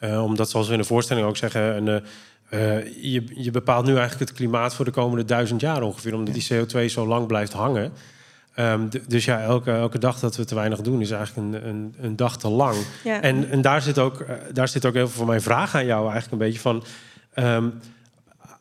Uh, 0.00 0.24
omdat, 0.24 0.50
zoals 0.50 0.66
we 0.66 0.72
in 0.72 0.78
de 0.78 0.84
voorstelling 0.84 1.26
ook 1.26 1.36
zeggen, 1.36 1.76
een, 1.76 2.02
eh, 2.50 3.02
je, 3.02 3.24
je 3.34 3.50
bepaalt 3.50 3.86
nu 3.86 3.96
eigenlijk 3.96 4.30
het 4.30 4.38
klimaat 4.38 4.74
voor 4.74 4.84
de 4.84 4.90
komende 4.90 5.24
duizend 5.24 5.60
jaar 5.60 5.82
ongeveer, 5.82 6.14
omdat 6.14 6.34
die 6.34 6.46
CO2 6.52 6.84
zo 6.84 7.06
lang 7.06 7.26
blijft 7.26 7.52
hangen. 7.52 7.92
Ehm, 8.54 8.88
dus 9.08 9.24
ja, 9.24 9.40
elke, 9.40 9.70
elke 9.70 9.98
dag 9.98 10.18
dat 10.18 10.36
we 10.36 10.44
te 10.44 10.54
weinig 10.54 10.80
doen 10.80 11.00
is 11.00 11.10
eigenlijk 11.10 11.54
een, 11.54 11.68
een, 11.68 11.94
een 12.00 12.16
dag 12.16 12.38
te 12.38 12.48
lang. 12.48 12.76
Ja. 13.04 13.22
En, 13.22 13.50
en 13.50 13.62
daar, 13.62 13.82
zit 13.82 13.98
ook, 13.98 14.20
eh, 14.20 14.34
daar 14.52 14.68
zit 14.68 14.86
ook 14.86 14.94
heel 14.94 15.08
veel 15.08 15.18
van 15.18 15.26
mijn 15.26 15.42
vraag 15.42 15.74
aan 15.74 15.86
jou 15.86 16.10
eigenlijk 16.10 16.32
een 16.32 16.48
beetje 16.48 16.60
van... 16.60 16.84
ehm, 17.34 17.68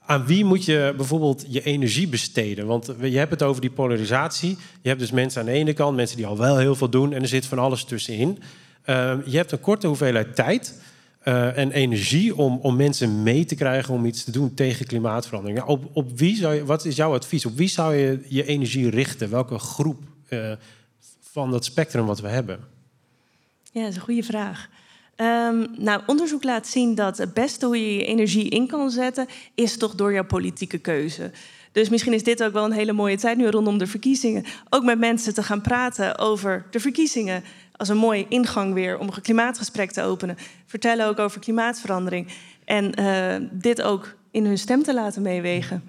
aan 0.05 0.25
wie 0.25 0.45
moet 0.45 0.65
je 0.65 0.93
bijvoorbeeld 0.97 1.45
je 1.47 1.63
energie 1.63 2.07
besteden? 2.07 2.65
Want 2.65 2.93
je 3.01 3.17
hebt 3.17 3.31
het 3.31 3.43
over 3.43 3.61
die 3.61 3.71
polarisatie. 3.71 4.57
Je 4.81 4.87
hebt 4.87 4.99
dus 4.99 5.11
mensen 5.11 5.39
aan 5.39 5.47
de 5.47 5.51
ene 5.51 5.73
kant, 5.73 5.95
mensen 5.95 6.17
die 6.17 6.25
al 6.25 6.37
wel 6.37 6.57
heel 6.57 6.75
veel 6.75 6.89
doen... 6.89 7.13
en 7.13 7.21
er 7.21 7.27
zit 7.27 7.45
van 7.45 7.59
alles 7.59 7.83
tussenin. 7.83 8.39
Ehm, 8.83 9.19
je 9.25 9.37
hebt 9.37 9.51
een 9.51 9.59
korte 9.59 9.87
hoeveelheid 9.87 10.35
tijd 10.35 10.75
eh, 11.19 11.57
en 11.57 11.71
energie 11.71 12.35
om, 12.35 12.59
om 12.61 12.75
mensen 12.75 13.23
mee 13.23 13.45
te 13.45 13.55
krijgen... 13.55 13.93
om 13.93 14.05
iets 14.05 14.23
te 14.23 14.31
doen 14.31 14.53
tegen 14.53 14.85
klimaatverandering. 14.85 15.59
Nou, 15.59 15.71
op, 15.71 15.89
op 15.93 16.19
wie 16.19 16.35
zou 16.35 16.55
je, 16.55 16.65
wat 16.65 16.85
is 16.85 16.95
jouw 16.95 17.13
advies? 17.13 17.45
Op 17.45 17.57
wie 17.57 17.67
zou 17.67 17.95
je 17.95 18.25
je 18.27 18.45
energie 18.45 18.89
richten? 18.89 19.29
Welke 19.29 19.59
groep 19.59 20.03
eh, 20.27 20.51
van 21.19 21.51
dat 21.51 21.65
spectrum 21.65 22.05
wat 22.05 22.21
we 22.21 22.27
hebben? 22.27 22.59
Ja, 23.71 23.81
dat 23.81 23.89
is 23.89 23.95
een 23.95 24.01
goede 24.01 24.23
vraag. 24.23 24.69
Ehm, 25.15 25.65
nou, 25.77 26.01
onderzoek 26.05 26.43
laat 26.43 26.67
zien 26.67 26.95
dat 26.95 27.17
het 27.17 27.33
beste 27.33 27.65
hoe 27.65 27.77
je 27.77 27.95
je 27.95 28.05
energie 28.05 28.49
in 28.49 28.67
kan 28.67 28.91
zetten, 28.91 29.27
is 29.55 29.77
toch 29.77 29.95
door 29.95 30.13
jouw 30.13 30.25
politieke 30.25 30.77
keuze. 30.77 31.31
Dus 31.79 31.89
misschien 31.89 32.13
is 32.13 32.23
dit 32.23 32.43
ook 32.43 32.53
wel 32.53 32.65
een 32.65 32.71
hele 32.71 32.91
mooie 32.91 33.17
tijd 33.17 33.37
nu 33.37 33.47
rondom 33.47 33.77
de 33.77 33.87
verkiezingen. 33.87 34.45
Ook 34.69 34.83
met 34.83 34.99
mensen 34.99 35.33
te 35.33 35.43
gaan 35.43 35.61
praten 35.61 36.17
over 36.17 36.65
de 36.71 36.79
verkiezingen. 36.79 37.43
Als 37.75 37.89
een 37.89 37.97
mooie 37.97 38.25
ingang 38.29 38.73
weer 38.73 38.97
om 38.97 39.07
een 39.07 39.21
klimaatgesprek 39.21 39.91
te 39.91 40.01
openen. 40.01 40.37
Vertellen 40.65 41.07
ook 41.07 41.19
over 41.19 41.39
klimaatverandering. 41.39 42.27
En 42.65 42.93
eh, 42.93 43.35
dit 43.51 43.81
ook 43.81 44.15
in 44.31 44.45
hun 44.45 44.57
stem 44.57 44.83
te 44.83 44.93
laten 44.93 45.21
meewegen. 45.21 45.83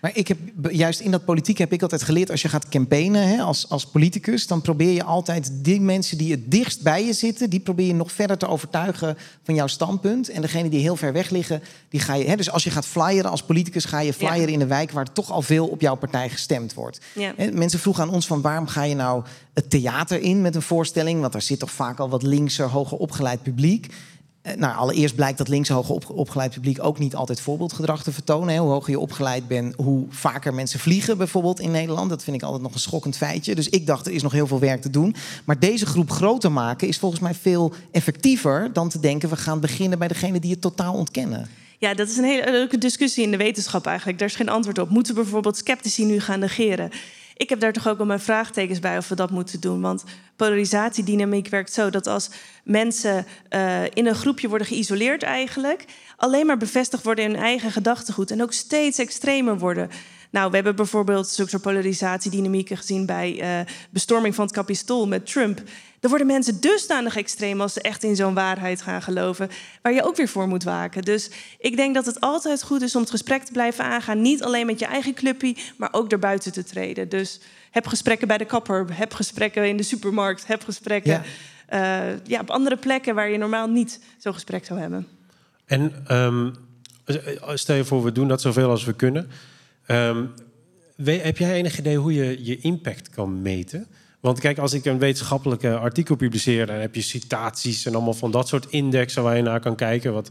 Maar 0.00 0.10
ik 0.14 0.28
heb 0.28 0.38
juist 0.70 1.00
in 1.00 1.10
dat 1.10 1.24
politiek 1.24 1.58
heb 1.58 1.72
ik 1.72 1.82
altijd 1.82 2.02
geleerd... 2.02 2.30
als 2.30 2.42
je 2.42 2.48
gaat 2.48 2.68
campaignen 2.68 3.28
hè, 3.28 3.42
als, 3.42 3.68
als 3.68 3.86
politicus... 3.86 4.46
dan 4.46 4.60
probeer 4.60 4.92
je 4.92 5.04
altijd 5.04 5.50
die 5.52 5.80
mensen 5.80 6.18
die 6.18 6.30
het 6.30 6.50
dichtst 6.50 6.82
bij 6.82 7.04
je 7.04 7.12
zitten... 7.12 7.50
die 7.50 7.60
probeer 7.60 7.86
je 7.86 7.94
nog 7.94 8.12
verder 8.12 8.38
te 8.38 8.46
overtuigen 8.46 9.16
van 9.42 9.54
jouw 9.54 9.66
standpunt. 9.66 10.28
En 10.28 10.42
degene 10.42 10.68
die 10.68 10.80
heel 10.80 10.96
ver 10.96 11.12
weg 11.12 11.30
liggen, 11.30 11.62
die 11.88 12.00
ga 12.00 12.14
je... 12.14 12.24
Hè, 12.24 12.36
dus 12.36 12.50
als 12.50 12.64
je 12.64 12.70
gaat 12.70 12.86
flyeren 12.86 13.30
als 13.30 13.42
politicus... 13.42 13.84
ga 13.84 14.00
je 14.00 14.12
flyeren 14.12 14.48
in 14.48 14.60
een 14.60 14.68
wijk 14.68 14.90
waar 14.90 15.12
toch 15.12 15.30
al 15.30 15.42
veel 15.42 15.66
op 15.66 15.80
jouw 15.80 15.96
partij 15.96 16.28
gestemd 16.28 16.74
wordt. 16.74 17.00
Ja. 17.14 17.32
Hè, 17.36 17.50
mensen 17.52 17.78
vroegen 17.78 18.02
aan 18.02 18.10
ons 18.10 18.26
van 18.26 18.40
waarom 18.40 18.66
ga 18.66 18.82
je 18.82 18.94
nou 18.94 19.24
het 19.54 19.70
theater 19.70 20.20
in 20.20 20.40
met 20.40 20.54
een 20.54 20.62
voorstelling? 20.62 21.20
Want 21.20 21.32
daar 21.32 21.42
zit 21.42 21.58
toch 21.58 21.70
vaak 21.70 21.98
al 21.98 22.08
wat 22.08 22.22
linkser, 22.22 22.68
hoger 22.68 22.98
opgeleid 22.98 23.42
publiek. 23.42 23.86
Eh, 24.42 24.54
Nou, 24.56 24.76
allereerst 24.76 25.14
blijkt 25.14 25.38
dat 25.38 25.48
links 25.48 25.70
op, 25.70 26.10
opgeleid 26.10 26.52
publiek 26.52 26.84
ook 26.84 26.98
niet 26.98 27.14
altijd 27.14 27.40
voorbeeldgedrag 27.40 28.02
te 28.02 28.12
vertonen. 28.12 28.56
Hoe 28.56 28.70
hoger 28.70 28.90
je 28.90 28.98
opgeleid 28.98 29.48
bent, 29.48 29.74
hoe 29.76 30.06
vaker 30.08 30.54
mensen 30.54 30.80
vliegen 30.80 31.18
bijvoorbeeld 31.18 31.60
in 31.60 31.70
Nederland. 31.70 32.10
Dat 32.10 32.24
vind 32.24 32.36
ik 32.36 32.42
altijd 32.42 32.62
nog 32.62 32.74
een 32.74 32.80
schokkend 32.80 33.16
feitje. 33.16 33.54
Dus 33.54 33.68
ik 33.68 33.86
dacht, 33.86 34.06
er 34.06 34.12
is 34.12 34.22
nog 34.22 34.32
heel 34.32 34.46
veel 34.46 34.58
werk 34.60 34.82
te 34.82 34.90
doen. 34.90 35.14
Maar 35.44 35.58
deze 35.58 35.86
groep 35.86 36.10
groter 36.10 36.52
maken 36.52 36.88
is 36.88 36.98
volgens 36.98 37.20
mij 37.20 37.34
veel 37.34 37.72
effectiever 37.92 38.70
dan 38.72 38.88
te 38.88 39.00
denken... 39.00 39.28
we 39.28 39.36
gaan 39.36 39.60
beginnen 39.60 39.98
bij 39.98 40.08
degene 40.08 40.40
die 40.40 40.50
het 40.50 40.60
totaal 40.60 40.94
ontkennen. 40.94 41.48
Ja, 41.78 41.94
dat 41.94 42.08
is 42.08 42.16
een 42.16 42.24
hele 42.24 42.50
leuke 42.50 42.78
discussie 42.78 43.24
in 43.24 43.30
de 43.30 43.36
wetenschap 43.36 43.86
eigenlijk. 43.86 44.18
Daar 44.18 44.28
is 44.28 44.34
geen 44.34 44.48
antwoord 44.48 44.78
op. 44.78 44.90
Moeten 44.90 45.14
we 45.14 45.20
bijvoorbeeld 45.20 45.56
sceptici 45.56 46.04
nu 46.04 46.20
gaan 46.20 46.38
negeren? 46.38 46.90
Ik 47.40 47.48
heb 47.48 47.60
daar 47.60 47.72
toch 47.72 47.88
ook 47.88 47.96
wel 47.96 48.06
mijn 48.06 48.20
vraagtekens 48.20 48.78
bij 48.78 48.96
of 48.96 49.08
we 49.08 49.14
dat 49.14 49.30
moeten 49.30 49.60
doen. 49.60 49.80
Want 49.80 50.04
polarisatiedynamiek 50.36 51.48
werkt 51.48 51.72
zo 51.72 51.90
dat 51.90 52.06
als 52.06 52.30
mensen 52.64 53.26
eh, 53.48 53.84
in 53.84 54.06
een 54.06 54.14
groepje 54.14 54.48
worden 54.48 54.66
geïsoleerd 54.66 55.22
eigenlijk... 55.22 55.84
alleen 56.16 56.46
maar 56.46 56.56
bevestigd 56.56 57.04
worden 57.04 57.24
in 57.24 57.30
hun 57.30 57.40
eigen 57.40 57.70
gedachtegoed... 57.70 58.30
en 58.30 58.42
ook 58.42 58.52
steeds 58.52 58.98
extremer 58.98 59.58
worden... 59.58 59.90
Nou, 60.30 60.48
we 60.48 60.54
hebben 60.54 60.76
bijvoorbeeld 60.76 61.28
zulke 61.28 61.50
soort 61.50 61.62
polarisatiedynamieken 61.62 62.76
gezien 62.76 63.06
bij 63.06 63.40
eh, 63.40 63.72
bestorming 63.90 64.34
van 64.34 64.44
het 64.44 64.54
Capitool 64.54 65.08
met 65.08 65.26
Trump. 65.26 65.62
Er 66.00 66.08
worden 66.08 66.26
mensen 66.26 66.60
dusdanig 66.60 67.16
extreem 67.16 67.60
als 67.60 67.72
ze 67.72 67.80
echt 67.80 68.02
in 68.02 68.16
zo'n 68.16 68.34
waarheid 68.34 68.82
gaan 68.82 69.02
geloven, 69.02 69.50
waar 69.82 69.92
je 69.92 70.04
ook 70.04 70.16
weer 70.16 70.28
voor 70.28 70.48
moet 70.48 70.62
waken. 70.62 71.02
Dus 71.02 71.30
ik 71.58 71.76
denk 71.76 71.94
dat 71.94 72.06
het 72.06 72.20
altijd 72.20 72.62
goed 72.62 72.82
is 72.82 72.94
om 72.94 73.00
het 73.00 73.10
gesprek 73.10 73.42
te 73.42 73.52
blijven 73.52 73.84
aangaan. 73.84 74.22
Niet 74.22 74.42
alleen 74.42 74.66
met 74.66 74.78
je 74.78 74.86
eigen 74.86 75.14
clubje, 75.14 75.56
maar 75.76 75.88
ook 75.92 76.12
erbuiten 76.12 76.52
te 76.52 76.64
treden. 76.64 77.08
Dus 77.08 77.40
heb 77.70 77.86
gesprekken 77.86 78.28
bij 78.28 78.38
de 78.38 78.44
kapper, 78.44 78.86
heb 78.90 79.14
gesprekken 79.14 79.68
in 79.68 79.76
de 79.76 79.82
supermarkt, 79.82 80.46
heb 80.46 80.64
gesprekken 80.64 81.12
Ja. 81.12 81.22
ja. 81.70 82.20
ja, 82.24 82.40
op 82.40 82.50
andere 82.50 82.76
plekken 82.76 83.14
waar 83.14 83.30
je 83.30 83.38
normaal 83.38 83.68
niet 83.68 84.00
zo'n 84.18 84.34
gesprek 84.34 84.64
zou 84.64 84.80
hebben. 84.80 85.06
En 85.64 85.92
ehm, 86.06 86.50
stel 87.54 87.76
je 87.76 87.84
voor, 87.84 88.04
we 88.04 88.12
doen 88.12 88.28
dat 88.28 88.40
zoveel 88.40 88.70
als 88.70 88.84
we 88.84 88.92
kunnen. 88.92 89.30
Ehm, 89.90 90.24
heb 91.04 91.38
jij 91.38 91.52
enig 91.52 91.78
idee 91.78 91.96
hoe 91.96 92.14
je 92.14 92.44
je 92.44 92.58
impact 92.58 93.10
kan 93.10 93.42
meten? 93.42 93.86
Want 94.20 94.40
kijk, 94.40 94.58
als 94.58 94.72
ik 94.72 94.84
een 94.84 94.98
wetenschappelijke 94.98 95.76
artikel 95.76 96.16
publiceer... 96.16 96.66
dan 96.66 96.76
heb 96.76 96.94
je 96.94 97.00
citaties 97.00 97.86
en 97.86 97.94
allemaal 97.94 98.14
van 98.14 98.30
dat 98.30 98.48
soort 98.48 98.66
indexen... 98.68 99.22
waar 99.22 99.36
je 99.36 99.42
naar 99.42 99.60
kan 99.60 99.76
kijken, 99.76 100.12
wat 100.12 100.30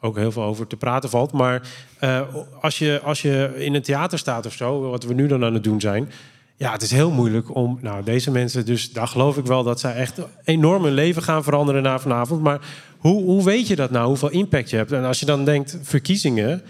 ook 0.00 0.16
heel 0.16 0.32
veel 0.32 0.42
over 0.42 0.66
te 0.66 0.76
praten 0.76 1.10
valt. 1.10 1.32
Maar 1.32 1.68
eh, 1.98 2.22
als, 2.60 2.78
je, 2.78 3.00
als 3.02 3.22
je 3.22 3.54
in 3.56 3.74
een 3.74 3.82
theater 3.82 4.18
staat 4.18 4.46
of 4.46 4.52
zo, 4.52 4.80
wat 4.80 5.04
we 5.04 5.14
nu 5.14 5.26
dan 5.26 5.44
aan 5.44 5.54
het 5.54 5.64
doen 5.64 5.80
zijn... 5.80 6.10
Ja, 6.56 6.72
het 6.72 6.82
is 6.82 6.90
heel 6.90 7.10
moeilijk 7.10 7.54
om. 7.54 7.78
Nou, 7.80 8.04
deze 8.04 8.30
mensen, 8.30 8.66
dus 8.66 8.92
daar 8.92 9.08
geloof 9.08 9.36
ik 9.36 9.46
wel 9.46 9.62
dat 9.62 9.80
zij 9.80 9.94
echt 9.94 10.18
enorm 10.44 10.84
hun 10.84 10.94
leven 10.94 11.22
gaan 11.22 11.44
veranderen 11.44 11.82
na 11.82 11.98
vanavond. 11.98 12.42
Maar 12.42 12.60
hoe, 12.98 13.22
hoe 13.22 13.44
weet 13.44 13.66
je 13.66 13.76
dat 13.76 13.90
nou? 13.90 14.06
Hoeveel 14.06 14.30
impact 14.30 14.70
je 14.70 14.76
hebt? 14.76 14.92
En 14.92 15.04
als 15.04 15.20
je 15.20 15.26
dan 15.26 15.44
denkt, 15.44 15.78
verkiezingen. 15.82 16.62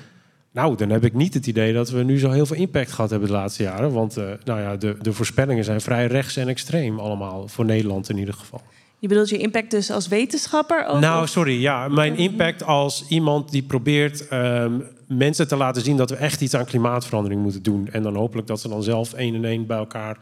Nou, 0.54 0.76
dan 0.76 0.90
heb 0.90 1.04
ik 1.04 1.12
niet 1.14 1.34
het 1.34 1.46
idee 1.46 1.72
dat 1.72 1.90
we 1.90 2.02
nu 2.02 2.18
zo 2.18 2.30
heel 2.30 2.46
veel 2.46 2.56
impact 2.56 2.92
gehad 2.92 3.10
hebben 3.10 3.28
de 3.28 3.34
laatste 3.34 3.62
jaren. 3.62 3.92
Want 3.92 4.16
eh, 4.16 4.24
nou 4.44 4.60
ja, 4.60 4.76
de, 4.76 4.96
de 5.02 5.12
voorspellingen 5.12 5.64
zijn 5.64 5.80
vrij 5.80 6.06
rechts 6.06 6.36
en 6.36 6.48
extreem 6.48 6.98
allemaal. 6.98 7.48
Voor 7.48 7.64
Nederland 7.64 8.08
in 8.08 8.18
ieder 8.18 8.34
geval. 8.34 8.60
Je 8.98 9.08
bedoelt 9.08 9.28
je 9.28 9.38
impact 9.38 9.70
dus 9.70 9.90
als 9.90 10.08
wetenschapper? 10.08 10.98
Nou, 11.00 11.22
of- 11.22 11.28
sorry. 11.28 11.60
Ja, 11.60 11.88
mijn 11.88 12.16
impact 12.16 12.64
als 12.64 13.04
iemand 13.08 13.50
die 13.50 13.62
probeert 13.62 14.28
ehm, 14.28 14.72
mensen 15.08 15.48
te 15.48 15.56
laten 15.56 15.82
zien 15.82 15.96
dat 15.96 16.10
we 16.10 16.16
echt 16.16 16.40
iets 16.40 16.54
aan 16.54 16.64
klimaatverandering 16.64 17.42
moeten 17.42 17.62
doen. 17.62 17.88
En 17.92 18.02
dan 18.02 18.16
hopelijk 18.16 18.46
dat 18.46 18.60
ze 18.60 18.68
dan 18.68 18.82
zelf 18.82 19.12
één 19.12 19.34
en 19.34 19.44
één 19.44 19.66
bij 19.66 19.76
elkaar 19.78 20.16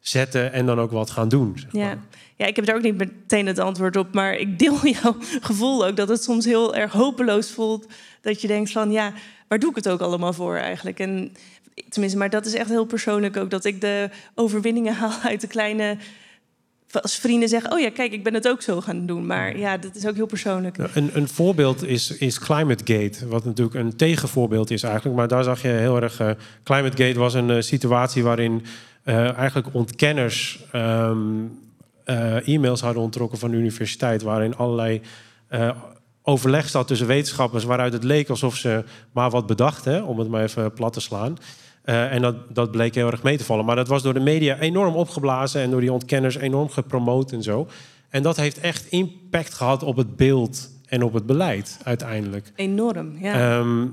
zetten 0.00 0.52
en 0.52 0.66
dan 0.66 0.80
ook 0.80 0.90
wat 0.90 1.10
gaan 1.10 1.28
doen. 1.28 1.52
Zeg 1.56 1.72
Ja. 1.72 1.98
ja, 2.36 2.46
ik 2.46 2.56
heb 2.56 2.64
daar 2.66 2.76
ook 2.76 2.82
niet 2.82 2.96
meteen 2.96 3.46
het 3.46 3.58
antwoord 3.58 3.96
op. 3.96 4.14
Maar 4.14 4.34
ik 4.36 4.58
deel 4.58 4.86
jouw 5.02 5.16
gevoel 5.40 5.86
ook 5.86 5.96
dat 5.96 6.08
het 6.08 6.22
soms 6.22 6.44
heel 6.44 6.74
erg 6.74 6.92
hopeloos 6.92 7.50
voelt. 7.50 7.86
Dat 8.20 8.40
je 8.40 8.46
denkt 8.46 8.70
van 8.72 8.90
ja, 8.90 9.12
waar 9.48 9.58
doe 9.58 9.70
ik 9.70 9.76
het 9.76 9.88
ook 9.88 10.00
allemaal 10.00 10.32
voor 10.32 10.56
eigenlijk? 10.56 10.98
En 11.00 11.32
tenminste, 11.88 12.18
maar 12.18 12.30
dat 12.30 12.46
is 12.46 12.54
echt 12.54 12.68
heel 12.68 12.84
persoonlijk 12.84 13.36
ook. 13.36 13.50
Dat 13.50 13.64
ik 13.64 13.80
de 13.80 14.10
overwinningen 14.34 14.94
haal 15.00 15.12
uit 15.22 15.40
de 15.40 15.46
kleine. 15.46 15.96
Als 16.90 17.16
vrienden 17.16 17.48
zeggen, 17.48 17.72
oh 17.72 17.80
ja, 17.80 17.90
kijk, 17.90 18.12
ik 18.12 18.24
ben 18.24 18.34
het 18.34 18.48
ook 18.48 18.62
zo 18.62 18.80
gaan 18.80 19.06
doen. 19.06 19.26
Maar 19.26 19.58
ja, 19.58 19.76
dat 19.76 19.94
is 19.94 20.06
ook 20.06 20.14
heel 20.14 20.26
persoonlijk. 20.26 20.76
Een, 20.94 21.10
een 21.12 21.28
voorbeeld 21.28 21.84
is, 21.84 22.10
is 22.10 22.38
ClimateGate, 22.38 23.28
wat 23.28 23.44
natuurlijk 23.44 23.76
een 23.76 23.96
tegenvoorbeeld 23.96 24.70
is 24.70 24.82
eigenlijk. 24.82 25.16
Maar 25.16 25.28
daar 25.28 25.44
zag 25.44 25.62
je 25.62 25.68
heel 25.68 26.02
erg... 26.02 26.20
eh, 26.20 26.30
ClimateGate 26.62 27.18
was 27.18 27.34
een 27.34 27.50
eh, 27.50 27.60
situatie 27.60 28.22
waarin 28.22 28.62
eh, 29.02 29.36
eigenlijk 29.36 29.68
ontkenners 29.72 30.64
ehm, 30.72 31.18
eh, 32.04 32.48
e-mails 32.48 32.80
hadden 32.80 33.02
onttrokken 33.02 33.38
van 33.38 33.50
de 33.50 33.56
universiteit... 33.56 34.22
waarin 34.22 34.56
allerlei 34.56 35.00
overleg 36.26 36.68
zat 36.68 36.86
tussen 36.86 37.06
wetenschappers... 37.06 37.64
waaruit 37.64 37.92
het 37.92 38.04
leek 38.04 38.28
alsof 38.28 38.56
ze 38.56 38.84
maar 39.12 39.30
wat 39.30 39.46
bedachten, 39.46 40.04
om 40.04 40.18
het 40.18 40.28
maar 40.28 40.42
even 40.42 40.72
plat 40.72 40.92
te 40.92 41.00
slaan... 41.00 41.38
Eh, 41.84 42.12
en 42.12 42.22
dat, 42.22 42.36
dat 42.54 42.70
bleek 42.70 42.94
heel 42.94 43.10
erg 43.10 43.22
mee 43.22 43.36
te 43.36 43.44
vallen. 43.44 43.64
Maar 43.64 43.76
dat 43.76 43.88
was 43.88 44.02
door 44.02 44.14
de 44.14 44.20
media 44.20 44.58
enorm 44.58 44.94
opgeblazen 44.94 45.60
en 45.60 45.70
door 45.70 45.80
die 45.80 45.92
ontkenners 45.92 46.36
enorm 46.36 46.68
gepromoot 46.68 47.32
en 47.32 47.42
zo. 47.42 47.68
En 48.08 48.22
dat 48.22 48.36
heeft 48.36 48.60
echt 48.60 48.86
impact 48.86 49.54
gehad 49.54 49.82
op 49.82 49.96
het 49.96 50.16
beeld 50.16 50.70
en 50.86 51.02
op 51.02 51.12
het 51.12 51.26
beleid 51.26 51.78
uiteindelijk. 51.82 52.52
Enorm, 52.56 53.18
ja. 53.18 53.58
Ehm, 53.58 53.86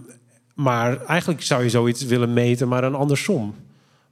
maar 0.53 1.05
eigenlijk 1.05 1.41
zou 1.41 1.63
je 1.63 1.69
zoiets 1.69 2.05
willen 2.05 2.33
meten, 2.33 2.67
maar 2.67 2.81
dan 2.81 2.95
andersom. 2.95 3.55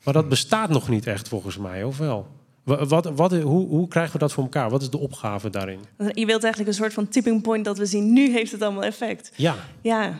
Maar 0.04 0.14
dat 0.14 0.30
bestaat 0.30 0.70
nog 0.70 0.90
niet 0.90 1.08
echt 1.08 1.28
volgens 1.28 1.58
mij, 1.58 1.84
of 1.84 1.98
wel? 1.98 2.28
Wa- 2.64 2.86
Wat, 2.86 3.06
wat, 3.16 3.32
hoe, 3.32 3.68
hoe 3.68 3.88
krijgen 3.88 4.14
we 4.14 4.20
dat 4.20 4.34
voor 4.34 4.44
elkaar? 4.44 4.70
Wat 4.70 4.82
is 4.82 4.90
de 4.90 4.98
opgave 4.98 5.50
daarin? 5.50 5.80
Je 5.98 6.26
wilt 6.26 6.44
eigenlijk 6.44 6.68
een 6.68 6.78
soort 6.78 6.94
van 6.94 7.08
tipping 7.08 7.42
point 7.42 7.66
dat 7.66 7.78
we 7.78 7.86
zien... 7.86 8.14
nu 8.14 8.32
heeft 8.32 8.52
het 8.52 8.62
allemaal 8.62 8.84
effect. 8.84 9.32
Ja, 9.36 9.56
Ja. 9.82 10.20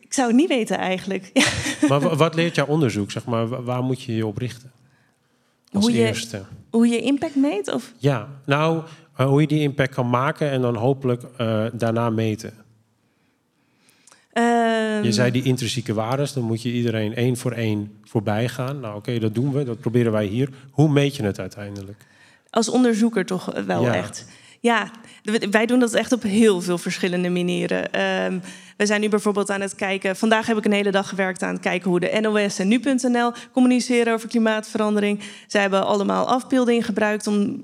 Ik 0.00 0.12
zou 0.18 0.28
het 0.28 0.36
niet 0.36 0.48
weten 0.48 0.78
eigenlijk. 0.78 1.30
Maar 1.88 2.00
wa- 2.00 2.16
wat 2.16 2.34
leert 2.34 2.54
jouw 2.54 2.66
onderzoek? 2.66 3.10
Zeg 3.10 3.24
maar, 3.24 3.48
Wa- 3.48 3.62
waar 3.62 3.82
moet 3.82 4.02
je 4.02 4.14
je 4.14 4.26
op 4.26 4.36
richten? 4.38 4.70
Als 5.72 5.84
Hoe 5.84 5.92
je- 5.92 6.06
eerste. 6.06 6.42
Hoe 6.70 6.86
je 6.88 7.00
impact 7.00 7.34
meet? 7.36 7.72
Of? 7.72 7.92
Ja, 7.98 8.28
nou, 8.46 8.82
eh, 9.16 9.26
hoe 9.26 9.40
je 9.40 9.46
die 9.46 9.60
impact 9.60 9.94
kan 9.94 10.10
maken 10.10 10.50
en 10.50 10.60
dan 10.60 10.76
hopelijk 10.76 11.22
eh, 11.36 11.64
daarna 11.72 12.10
meten. 12.10 12.52
Ehm, 14.32 15.02
Je 15.04 15.12
zei 15.12 15.30
die 15.30 15.42
intrinsieke 15.42 15.94
waardes, 15.94 16.32
dan 16.32 16.42
moet 16.42 16.62
je 16.62 16.72
iedereen 16.72 17.14
één 17.14 17.36
voor 17.36 17.52
één 17.52 17.92
voorbij 18.04 18.48
gaan. 18.48 18.80
Nou, 18.80 18.96
oké, 18.96 19.18
dat 19.18 19.34
doen 19.34 19.52
we, 19.52 19.64
dat 19.64 19.80
proberen 19.80 20.12
wij 20.12 20.24
hier. 20.26 20.48
Hoe 20.70 20.88
meet 20.88 21.16
je 21.16 21.22
het 21.22 21.38
uiteindelijk? 21.38 22.06
Als 22.50 22.68
onderzoeker 22.68 23.24
toch 23.26 23.52
wel 23.66 23.82
Ja. 23.82 23.94
echt. 23.94 24.26
Ja, 24.60 24.90
wij 25.50 25.66
doen 25.66 25.78
dat 25.78 25.94
echt 25.94 26.12
op 26.12 26.22
heel 26.22 26.60
veel 26.60 26.78
verschillende 26.78 27.28
manieren. 27.30 27.92
Ehm, 27.92 28.32
we 28.32 28.40
We 28.76 28.86
zijn 28.86 29.00
nu 29.00 29.08
bijvoorbeeld 29.08 29.50
aan 29.50 29.60
het 29.60 29.74
kijken. 29.74 30.16
Vandaag 30.16 30.46
heb 30.46 30.56
ik 30.56 30.64
een 30.64 30.72
hele 30.72 30.90
dag 30.90 31.08
gewerkt 31.08 31.42
aan 31.42 31.52
het 31.52 31.62
kijken 31.62 31.90
hoe 31.90 32.00
de 32.00 32.18
NOS 32.20 32.58
en 32.58 32.68
nu.nl 32.68 33.32
communiceren 33.52 34.12
over 34.12 34.28
klimaatverandering. 34.28 35.20
Zij 35.46 35.60
hebben 35.60 35.86
allemaal 35.86 36.26
afbeeldingen 36.26 36.82
gebruikt 36.82 37.26
om 37.26 37.62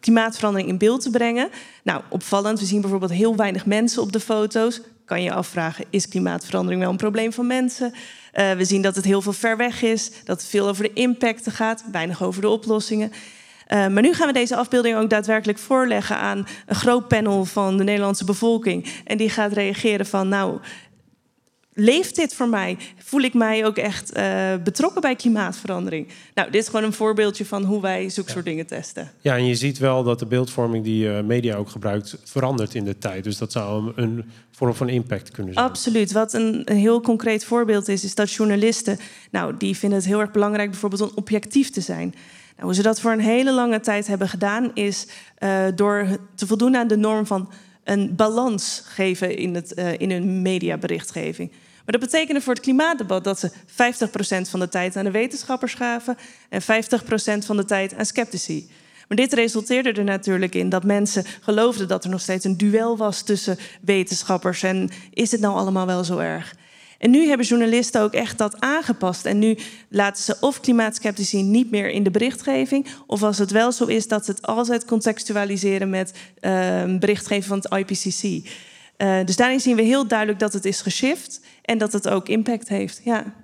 klimaatverandering 0.00 0.70
in 0.70 0.78
beeld 0.78 1.00
te 1.00 1.10
brengen. 1.10 1.48
Nou, 1.84 2.02
opvallend. 2.08 2.60
We 2.60 2.66
zien 2.66 2.80
bijvoorbeeld 2.80 3.12
heel 3.12 3.36
weinig 3.36 3.66
mensen 3.66 4.02
op 4.02 4.12
de 4.12 4.20
foto's. 4.20 4.80
Kan 5.08 5.22
je 5.22 5.32
afvragen: 5.32 5.84
is 5.90 6.08
klimaatverandering 6.08 6.80
wel 6.80 6.90
een 6.90 6.96
probleem 6.96 7.32
van 7.32 7.46
mensen? 7.46 7.92
Uh, 8.34 8.52
we 8.52 8.64
zien 8.64 8.82
dat 8.82 8.96
het 8.96 9.04
heel 9.04 9.22
veel 9.22 9.32
ver 9.32 9.56
weg 9.56 9.82
is, 9.82 10.10
dat 10.24 10.40
het 10.40 10.50
veel 10.50 10.68
over 10.68 10.82
de 10.82 10.92
impacten 10.92 11.52
gaat, 11.52 11.84
weinig 11.92 12.22
over 12.22 12.40
de 12.40 12.48
oplossingen. 12.48 13.12
Uh, 13.12 13.86
maar 13.86 14.02
nu 14.02 14.14
gaan 14.14 14.26
we 14.26 14.32
deze 14.32 14.56
afbeelding 14.56 14.96
ook 14.96 15.10
daadwerkelijk 15.10 15.58
voorleggen 15.58 16.16
aan 16.16 16.46
een 16.66 16.76
groot 16.76 17.08
panel 17.08 17.44
van 17.44 17.76
de 17.76 17.84
Nederlandse 17.84 18.24
bevolking. 18.24 18.88
En 19.04 19.16
die 19.16 19.30
gaat 19.30 19.52
reageren 19.52 20.06
van, 20.06 20.28
nou, 20.28 20.58
leeft 21.78 22.16
dit 22.16 22.34
voor 22.34 22.48
mij? 22.48 22.76
Voel 22.98 23.20
ik 23.20 23.34
mij 23.34 23.66
ook 23.66 23.76
echt 23.76 24.16
uh, 24.16 24.54
betrokken 24.64 25.00
bij 25.00 25.16
klimaatverandering? 25.16 26.08
Nou, 26.34 26.50
dit 26.50 26.62
is 26.62 26.68
gewoon 26.68 26.84
een 26.84 26.92
voorbeeldje 26.92 27.44
van 27.44 27.64
hoe 27.64 27.80
wij 27.80 28.08
zulke 28.08 28.30
soort 28.30 28.44
dingen 28.44 28.66
testen. 28.66 29.10
Ja, 29.20 29.36
en 29.36 29.46
je 29.46 29.54
ziet 29.54 29.78
wel 29.78 30.02
dat 30.02 30.18
de 30.18 30.26
beeldvorming 30.26 30.84
die 30.84 31.04
uh, 31.04 31.20
media 31.20 31.56
ook 31.56 31.68
gebruikt 31.68 32.16
verandert 32.24 32.74
in 32.74 32.84
de 32.84 32.98
tijd. 32.98 33.24
Dus 33.24 33.38
dat 33.38 33.52
zou 33.52 33.92
een 33.96 34.24
vorm 34.50 34.74
van 34.74 34.88
impact 34.88 35.30
kunnen 35.30 35.54
zijn. 35.54 35.66
Absoluut. 35.66 36.12
Wat 36.12 36.32
een, 36.32 36.62
een, 36.64 36.76
heel 36.76 37.00
concreet 37.00 37.44
voorbeeld 37.44 37.88
is, 37.88 38.04
is 38.04 38.14
dat 38.14 38.32
journalisten, 38.32 38.98
nou, 39.30 39.56
die 39.56 39.76
vinden 39.76 39.98
het 39.98 40.08
heel 40.08 40.20
erg 40.20 40.30
belangrijk 40.30 40.70
bijvoorbeeld 40.70 41.02
om 41.02 41.10
objectief 41.14 41.70
te 41.70 41.80
zijn. 41.80 42.14
Nou, 42.56 42.66
hoe 42.66 42.74
ze 42.74 42.82
dat 42.82 43.00
voor 43.00 43.12
een 43.12 43.20
hele 43.20 43.52
lange 43.52 43.80
tijd 43.80 44.06
hebben 44.06 44.28
gedaan, 44.28 44.70
is 44.74 45.06
uh, 45.38 45.64
door 45.74 46.06
te 46.34 46.46
voldoen 46.46 46.76
aan 46.76 46.88
de 46.88 46.96
norm 46.96 47.26
van 47.26 47.50
een 47.84 48.16
balans 48.16 48.82
geven 48.84 49.36
in, 49.36 49.54
het, 49.54 49.72
in 49.98 50.10
hun 50.10 50.42
mediaberichtgeving. 50.42 51.50
Maar 51.88 51.98
dat 52.00 52.10
betekende 52.10 52.40
voor 52.40 52.52
het 52.52 52.62
klimaatdebat 52.62 53.24
dat 53.24 53.38
ze 53.38 53.50
50% 53.50 54.50
van 54.50 54.60
de 54.60 54.68
tijd 54.68 54.96
aan 54.96 55.04
de 55.04 55.10
wetenschappers 55.10 55.74
gaven 55.74 56.16
en 56.48 56.62
50% 56.62 56.64
van 57.38 57.56
de 57.56 57.64
tijd 57.64 57.94
aan 57.94 58.06
sceptici. 58.06 58.70
Maar 59.08 59.16
dit 59.16 59.32
resulteerde 59.32 59.92
er 59.92 60.04
natuurlijk 60.04 60.54
in 60.54 60.68
dat 60.68 60.84
mensen 60.84 61.24
geloofden 61.40 61.88
dat 61.88 62.04
er 62.04 62.10
nog 62.10 62.20
steeds 62.20 62.44
een 62.44 62.56
duel 62.56 62.96
was 62.96 63.22
tussen 63.22 63.58
wetenschappers. 63.80 64.62
En 64.62 64.90
is 65.12 65.30
het 65.30 65.40
nou 65.40 65.56
allemaal 65.56 65.86
wel 65.86 66.04
zo 66.04 66.18
erg? 66.18 66.54
En 66.98 67.10
nu 67.10 67.28
hebben 67.28 67.46
journalisten 67.46 68.00
ook 68.00 68.12
echt 68.12 68.38
dat 68.38 68.60
aangepast. 68.60 69.24
En 69.24 69.38
nu 69.38 69.58
laten 69.88 70.22
ze 70.22 70.36
of 70.40 70.60
klimaatskeptici 70.60 71.42
niet 71.42 71.70
meer 71.70 71.90
in 71.90 72.02
de 72.02 72.10
berichtgeving. 72.10 72.86
Of 73.06 73.22
als 73.22 73.38
het 73.38 73.50
wel 73.50 73.72
zo 73.72 73.84
is, 73.84 74.08
dat 74.08 74.24
ze 74.24 74.30
het 74.30 74.46
altijd 74.46 74.84
contextualiseren 74.84 75.90
met 75.90 76.12
uh, 76.40 76.98
berichtgeving 76.98 77.44
van 77.44 77.58
het 77.58 77.90
IPCC. 77.90 78.48
Uh, 78.98 79.24
dus 79.24 79.36
daarin 79.36 79.60
zien 79.60 79.76
we 79.76 79.82
heel 79.82 80.06
duidelijk 80.06 80.38
dat 80.38 80.52
het 80.52 80.64
is 80.64 80.80
geshift 80.80 81.40
en 81.62 81.78
dat 81.78 81.92
het 81.92 82.08
ook 82.08 82.28
impact 82.28 82.68
heeft. 82.68 83.00
Ja. 83.04 83.34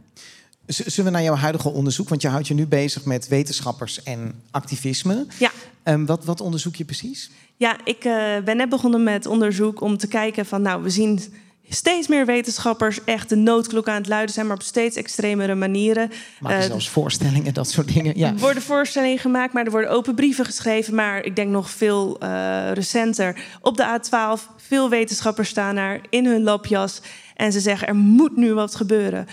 Zullen 0.66 1.04
we 1.04 1.16
naar 1.16 1.22
jouw 1.26 1.34
huidige 1.34 1.68
onderzoek? 1.68 2.08
Want 2.08 2.22
je 2.22 2.28
houdt 2.28 2.48
je 2.48 2.54
nu 2.54 2.66
bezig 2.66 3.04
met 3.04 3.28
wetenschappers 3.28 4.02
en 4.02 4.42
activisme. 4.50 5.26
Ja. 5.38 5.50
Um, 5.84 6.06
wat, 6.06 6.24
wat 6.24 6.40
onderzoek 6.40 6.76
je 6.76 6.84
precies? 6.84 7.30
Ja, 7.56 7.76
ik 7.84 8.04
uh, 8.04 8.38
ben 8.44 8.56
net 8.56 8.68
begonnen 8.68 9.02
met 9.02 9.26
onderzoek 9.26 9.80
om 9.80 9.96
te 9.96 10.06
kijken 10.06 10.46
van... 10.46 10.62
nou, 10.62 10.82
we 10.82 10.90
zien 10.90 11.20
steeds 11.68 12.08
meer 12.08 12.26
wetenschappers 12.26 13.04
echt 13.04 13.28
de 13.28 13.36
noodklok 13.36 13.88
aan 13.88 13.94
het 13.94 14.08
luiden 14.08 14.34
zijn, 14.34 14.46
maar 14.46 14.56
op 14.56 14.62
steeds 14.62 14.96
extremere 14.96 15.54
manieren. 15.54 16.10
Maken 16.40 16.58
uh, 16.58 16.64
zelfs 16.64 16.88
voorstellingen, 16.88 17.54
dat 17.54 17.70
soort 17.70 17.94
dingen. 17.94 18.18
Ja. 18.18 18.28
Er 18.28 18.38
worden 18.38 18.62
voorstellingen 18.62 19.18
gemaakt, 19.18 19.52
maar 19.52 19.64
er 19.64 19.70
worden 19.70 19.90
open 19.90 20.14
brieven 20.14 20.44
geschreven. 20.44 20.94
Maar 20.94 21.24
ik 21.24 21.36
denk 21.36 21.50
nog 21.50 21.70
veel 21.70 22.22
uh, 22.22 22.72
recenter. 22.72 23.36
Op 23.60 23.76
de 23.76 24.00
A12, 24.00 24.56
veel 24.56 24.88
wetenschappers 24.88 25.48
staan 25.48 25.74
daar 25.74 26.00
in 26.10 26.26
hun 26.26 26.42
labjas. 26.42 27.00
En 27.34 27.52
ze 27.52 27.60
zeggen, 27.60 27.88
er 27.88 27.96
moet 27.96 28.36
nu 28.36 28.54
wat 28.54 28.74
gebeuren. 28.74 29.26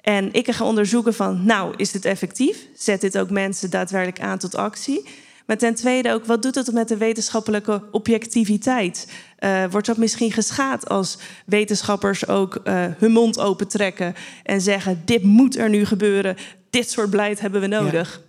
En 0.00 0.32
ik 0.32 0.50
ga 0.50 0.64
onderzoeken 0.64 1.14
van, 1.14 1.44
nou, 1.44 1.74
is 1.76 1.90
dit 1.90 2.04
effectief? 2.04 2.66
Zet 2.76 3.00
dit 3.00 3.18
ook 3.18 3.30
mensen 3.30 3.70
daadwerkelijk 3.70 4.20
aan 4.20 4.38
tot 4.38 4.54
actie? 4.54 5.08
Maar 5.48 5.56
ten 5.56 5.74
tweede 5.74 6.12
ook, 6.12 6.24
wat 6.24 6.42
doet 6.42 6.54
het 6.54 6.72
met 6.72 6.88
de 6.88 6.96
wetenschappelijke 6.96 7.82
objectiviteit? 7.90 9.08
Uh, 9.38 9.64
wordt 9.70 9.86
dat 9.86 9.96
misschien 9.96 10.32
geschaad 10.32 10.88
als 10.88 11.18
wetenschappers 11.46 12.26
ook 12.26 12.60
uh, 12.64 12.84
hun 12.98 13.12
mond 13.12 13.38
opentrekken 13.38 14.14
en 14.42 14.60
zeggen: 14.60 15.02
dit 15.04 15.22
moet 15.22 15.56
er 15.56 15.68
nu 15.68 15.84
gebeuren, 15.84 16.36
dit 16.70 16.90
soort 16.90 17.10
beleid 17.10 17.40
hebben 17.40 17.60
we 17.60 17.66
nodig? 17.66 18.20
Ja. 18.22 18.27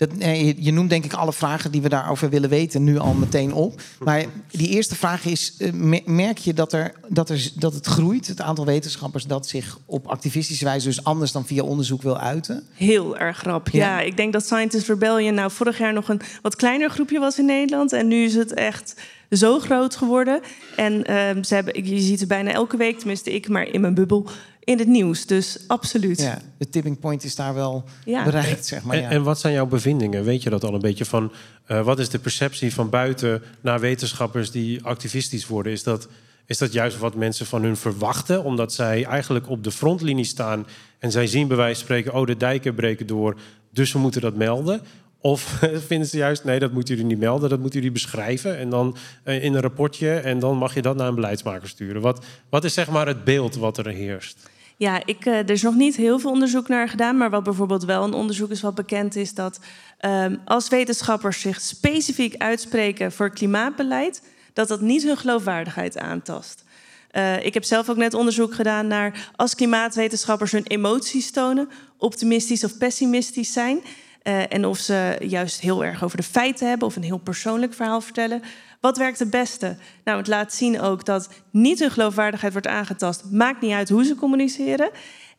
Dat, 0.00 0.10
je 0.56 0.72
noemt 0.72 0.90
denk 0.90 1.04
ik 1.04 1.12
alle 1.12 1.32
vragen 1.32 1.70
die 1.70 1.82
we 1.82 1.88
daarover 1.88 2.30
willen 2.30 2.48
weten 2.48 2.84
nu 2.84 2.98
al 2.98 3.12
meteen 3.12 3.52
op. 3.52 3.82
Maar 3.98 4.24
die 4.50 4.68
eerste 4.68 4.96
vraag 4.96 5.24
is: 5.24 5.54
eh, 5.58 5.72
merk 6.04 6.38
je 6.38 6.54
dat, 6.54 6.72
er, 6.72 6.92
dat, 7.08 7.30
er, 7.30 7.50
dat 7.54 7.74
het 7.74 7.86
groeit, 7.86 8.26
het 8.26 8.40
aantal 8.40 8.64
wetenschappers 8.64 9.24
dat 9.24 9.48
zich 9.48 9.78
op 9.86 10.06
activistische 10.06 10.64
wijze, 10.64 10.86
dus 10.86 11.04
anders 11.04 11.32
dan 11.32 11.46
via 11.46 11.62
onderzoek 11.62 12.02
wil 12.02 12.18
uiten? 12.18 12.66
Heel 12.74 13.18
erg 13.18 13.38
grap. 13.38 13.68
Ja, 13.68 13.78
ja 13.78 14.00
ik 14.06 14.16
denk 14.16 14.32
dat 14.32 14.44
Scientist 14.44 14.88
Rebellion 14.88 15.34
nou 15.34 15.50
vorig 15.50 15.78
jaar 15.78 15.92
nog 15.92 16.08
een 16.08 16.20
wat 16.42 16.56
kleiner 16.56 16.90
groepje 16.90 17.18
was 17.18 17.38
in 17.38 17.46
Nederland. 17.46 17.92
En 17.92 18.08
nu 18.08 18.24
is 18.24 18.34
het 18.34 18.54
echt 18.54 18.94
zo 19.30 19.58
groot 19.58 19.96
geworden. 19.96 20.40
En 20.76 20.92
uh, 20.92 21.42
ze 21.42 21.54
hebben, 21.54 21.86
je 21.86 22.00
ziet 22.00 22.20
het 22.20 22.28
bijna 22.28 22.52
elke 22.52 22.76
week, 22.76 22.98
tenminste 22.98 23.34
ik, 23.34 23.48
maar 23.48 23.66
in 23.66 23.80
mijn 23.80 23.94
bubbel, 23.94 24.30
in 24.70 24.78
het 24.78 24.88
nieuws. 24.88 25.26
Dus 25.26 25.58
absoluut. 25.66 26.20
Ja, 26.20 26.38
de 26.58 26.68
tipping 26.68 26.98
point 26.98 27.24
is 27.24 27.34
daar 27.34 27.54
wel 27.54 27.84
ja. 28.04 28.24
bereikt, 28.24 28.66
zeg 28.66 28.82
maar. 28.82 28.96
En, 28.96 29.02
ja. 29.02 29.10
en, 29.10 29.22
wat 29.22 29.40
zijn 29.40 29.54
jouw 29.54 29.66
bevindingen? 29.66 30.24
Weet 30.24 30.42
je 30.42 30.50
dat 30.50 30.64
al 30.64 30.74
een 30.74 30.80
beetje 30.80 31.04
van... 31.04 31.32
Uh, 31.68 31.84
wat 31.84 31.98
is 31.98 32.08
de 32.08 32.18
perceptie 32.18 32.74
van 32.74 32.90
buiten 32.90 33.42
naar 33.60 33.80
wetenschappers 33.80 34.50
die 34.50 34.84
activistisch 34.84 35.46
worden? 35.46 35.72
Is 35.72 35.82
dat, 35.82 36.08
is 36.46 36.58
dat 36.58 36.72
juist 36.72 36.98
wat 36.98 37.14
mensen 37.14 37.46
van 37.46 37.62
hun 37.62 37.76
verwachten? 37.76 38.44
Omdat 38.44 38.72
zij 38.72 39.04
eigenlijk 39.04 39.48
op 39.48 39.64
de 39.64 39.70
frontlinie 39.70 40.24
staan... 40.24 40.66
en 40.98 41.10
zij 41.10 41.26
zien 41.26 41.48
bij 41.48 41.56
wijze 41.56 41.74
van 41.74 41.84
spreken... 41.84 42.14
oh, 42.14 42.26
de 42.26 42.36
dijken 42.36 42.74
breken 42.74 43.06
door, 43.06 43.36
dus 43.70 43.92
we 43.92 43.98
moeten 43.98 44.20
dat 44.20 44.34
melden... 44.34 44.80
Of 45.22 45.42
vinden 45.88 46.08
ze 46.08 46.16
juist, 46.16 46.44
nee, 46.44 46.58
dat 46.58 46.72
moeten 46.72 46.94
jullie 46.94 47.10
niet 47.10 47.18
melden, 47.18 47.50
dat 47.50 47.58
moeten 47.58 47.78
jullie 47.78 47.94
beschrijven 47.94 48.58
en 48.58 48.70
dan 48.70 48.96
uh, 49.24 49.44
in 49.44 49.54
een 49.54 49.60
rapportje 49.60 50.14
en 50.14 50.38
dan 50.38 50.56
mag 50.56 50.74
je 50.74 50.82
dat 50.82 50.96
naar 50.96 51.08
een 51.08 51.14
beleidsmaker 51.14 51.68
sturen. 51.68 52.02
Wat, 52.02 52.24
wat 52.48 52.64
is 52.64 52.74
zeg 52.74 52.90
maar 52.90 53.06
het 53.06 53.24
beeld 53.24 53.56
wat 53.56 53.78
er 53.78 53.86
heerst? 53.86 54.48
Ja, 54.80 55.02
ik, 55.04 55.26
uh, 55.26 55.38
er 55.38 55.50
is 55.50 55.62
nog 55.62 55.74
niet 55.74 55.96
heel 55.96 56.18
veel 56.18 56.30
onderzoek 56.30 56.68
naar 56.68 56.88
gedaan, 56.88 57.16
maar 57.16 57.30
wat 57.30 57.42
bijvoorbeeld 57.42 57.84
wel 57.84 58.04
een 58.04 58.12
onderzoek 58.12 58.50
is 58.50 58.60
wat 58.60 58.74
bekend 58.74 59.16
is 59.16 59.34
dat 59.34 59.60
um, 60.00 60.40
als 60.44 60.68
wetenschappers 60.68 61.40
zich 61.40 61.60
specifiek 61.60 62.36
uitspreken 62.36 63.12
voor 63.12 63.30
klimaatbeleid, 63.30 64.22
dat 64.52 64.68
dat 64.68 64.80
niet 64.80 65.02
hun 65.02 65.16
geloofwaardigheid 65.16 65.98
aantast. 65.98 66.64
Uh, 67.12 67.44
ik 67.44 67.54
heb 67.54 67.64
zelf 67.64 67.88
ook 67.88 67.96
net 67.96 68.14
onderzoek 68.14 68.54
gedaan 68.54 68.86
naar 68.86 69.30
als 69.36 69.54
klimaatwetenschappers 69.54 70.52
hun 70.52 70.66
emoties 70.66 71.30
tonen, 71.30 71.68
optimistisch 71.98 72.64
of 72.64 72.78
pessimistisch 72.78 73.52
zijn. 73.52 73.80
Uh, 74.22 74.52
en 74.52 74.66
of 74.66 74.78
ze 74.78 75.16
juist 75.20 75.60
heel 75.60 75.84
erg 75.84 76.04
over 76.04 76.16
de 76.16 76.22
feiten 76.22 76.68
hebben 76.68 76.88
of 76.88 76.96
een 76.96 77.02
heel 77.02 77.18
persoonlijk 77.18 77.74
verhaal 77.74 78.00
vertellen. 78.00 78.42
Wat 78.80 78.96
werkt 78.96 79.18
het 79.18 79.30
beste? 79.30 79.76
Nou, 80.04 80.18
het 80.18 80.26
laat 80.26 80.54
zien 80.54 80.80
ook 80.80 81.04
dat 81.04 81.28
niet 81.50 81.78
hun 81.78 81.90
geloofwaardigheid 81.90 82.52
wordt 82.52 82.66
aangetast. 82.66 83.24
Maakt 83.30 83.60
niet 83.60 83.72
uit 83.72 83.88
hoe 83.88 84.04
ze 84.04 84.14
communiceren. 84.14 84.90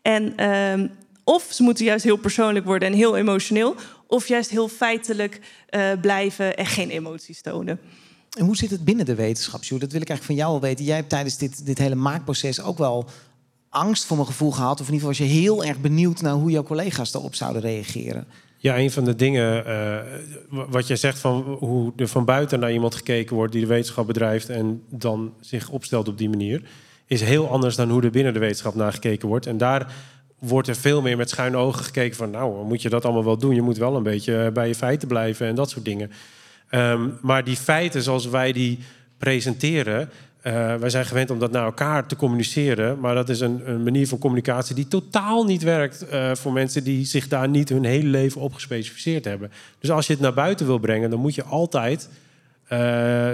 En 0.01 0.33
uh, 0.39 0.89
of 1.23 1.47
ze 1.49 1.63
moeten 1.63 1.85
juist 1.85 2.03
heel 2.03 2.17
persoonlijk 2.17 2.65
worden 2.65 2.87
en 2.87 2.93
heel 2.93 3.17
emotioneel, 3.17 3.75
of 4.07 4.27
juist 4.27 4.49
heel 4.49 4.67
feitelijk 4.67 5.39
uh, 5.69 5.91
blijven 6.01 6.57
en 6.57 6.65
geen 6.65 6.89
emoties 6.89 7.41
tonen. 7.41 7.79
En 8.37 8.45
hoe 8.45 8.55
zit 8.55 8.69
het 8.69 8.83
binnen 8.83 9.05
de 9.05 9.15
wetenschap, 9.15 9.63
Sjoerd? 9.63 9.81
Dat 9.81 9.91
wil 9.91 10.01
ik 10.01 10.09
eigenlijk 10.09 10.39
van 10.39 10.47
jou 10.47 10.61
al 10.61 10.67
weten. 10.67 10.85
Jij 10.85 10.95
hebt 10.95 11.09
tijdens 11.09 11.37
dit, 11.37 11.65
dit 11.65 11.77
hele 11.77 11.95
maakproces 11.95 12.61
ook 12.61 12.77
wel 12.77 13.09
angst 13.69 14.05
voor 14.05 14.17
mijn 14.17 14.27
gevoel 14.27 14.51
gehad. 14.51 14.79
Of 14.81 14.87
in 14.87 14.93
ieder 14.93 15.09
geval 15.09 15.25
was 15.25 15.33
je 15.33 15.39
heel 15.39 15.63
erg 15.63 15.79
benieuwd 15.79 16.21
naar 16.21 16.33
hoe 16.33 16.51
jouw 16.51 16.63
collega's 16.63 17.11
daarop 17.11 17.35
zouden 17.35 17.61
reageren. 17.61 18.27
Ja, 18.61 18.77
een 18.77 18.91
van 18.91 19.03
de 19.03 19.15
dingen 19.15 19.63
uh, 19.67 19.97
wat 20.69 20.87
jij 20.87 20.95
zegt 20.95 21.19
van 21.19 21.41
hoe 21.59 21.93
er 21.95 22.07
van 22.07 22.25
buiten 22.25 22.59
naar 22.59 22.71
iemand 22.71 22.95
gekeken 22.95 23.35
wordt 23.35 23.51
die 23.51 23.61
de 23.61 23.67
wetenschap 23.67 24.07
bedrijft 24.07 24.49
en 24.49 24.83
dan 24.89 25.33
zich 25.39 25.69
opstelt 25.69 26.07
op 26.07 26.17
die 26.17 26.29
manier, 26.29 26.61
is 27.05 27.21
heel 27.21 27.49
anders 27.49 27.75
dan 27.75 27.89
hoe 27.89 28.01
er 28.01 28.11
binnen 28.11 28.33
de 28.33 28.39
wetenschap 28.39 28.75
naar 28.75 28.93
gekeken 28.93 29.27
wordt. 29.27 29.45
En 29.45 29.57
daar 29.57 29.93
wordt 30.39 30.67
er 30.67 30.75
veel 30.75 31.01
meer 31.01 31.17
met 31.17 31.29
schuine 31.29 31.57
ogen 31.57 31.83
gekeken 31.83 32.15
van 32.15 32.31
nou, 32.31 32.65
moet 32.65 32.81
je 32.81 32.89
dat 32.89 33.05
allemaal 33.05 33.25
wel 33.25 33.37
doen? 33.37 33.55
Je 33.55 33.61
moet 33.61 33.77
wel 33.77 33.95
een 33.95 34.03
beetje 34.03 34.51
bij 34.51 34.67
je 34.67 34.75
feiten 34.75 35.07
blijven 35.07 35.47
en 35.47 35.55
dat 35.55 35.69
soort 35.69 35.85
dingen. 35.85 36.11
Um, 36.71 37.17
maar 37.21 37.43
die 37.43 37.55
feiten 37.57 38.01
zoals 38.01 38.25
wij 38.25 38.51
die 38.51 38.79
presenteren, 39.17 40.09
uh, 40.43 40.75
wij 40.75 40.89
zijn 40.89 41.05
gewend 41.05 41.29
om 41.29 41.39
dat 41.39 41.51
naar 41.51 41.65
elkaar 41.65 42.05
te 42.05 42.15
communiceren, 42.15 42.99
maar 42.99 43.15
dat 43.15 43.29
is 43.29 43.39
een, 43.39 43.61
een 43.69 43.83
manier 43.83 44.07
van 44.07 44.17
communicatie 44.17 44.75
die 44.75 44.87
totaal 44.87 45.43
niet 45.43 45.63
werkt 45.63 46.05
uh, 46.13 46.31
voor 46.33 46.53
mensen 46.53 46.83
die 46.83 47.05
zich 47.05 47.27
daar 47.27 47.49
niet 47.49 47.69
hun 47.69 47.83
hele 47.83 48.07
leven 48.07 48.41
op 48.41 48.53
gespecificeerd 48.53 49.25
hebben. 49.25 49.51
Dus 49.79 49.91
als 49.91 50.07
je 50.07 50.13
het 50.13 50.21
naar 50.21 50.33
buiten 50.33 50.65
wil 50.65 50.77
brengen, 50.77 51.09
dan 51.09 51.19
moet 51.19 51.35
je 51.35 51.43
altijd 51.43 52.09
uh, 52.63 52.69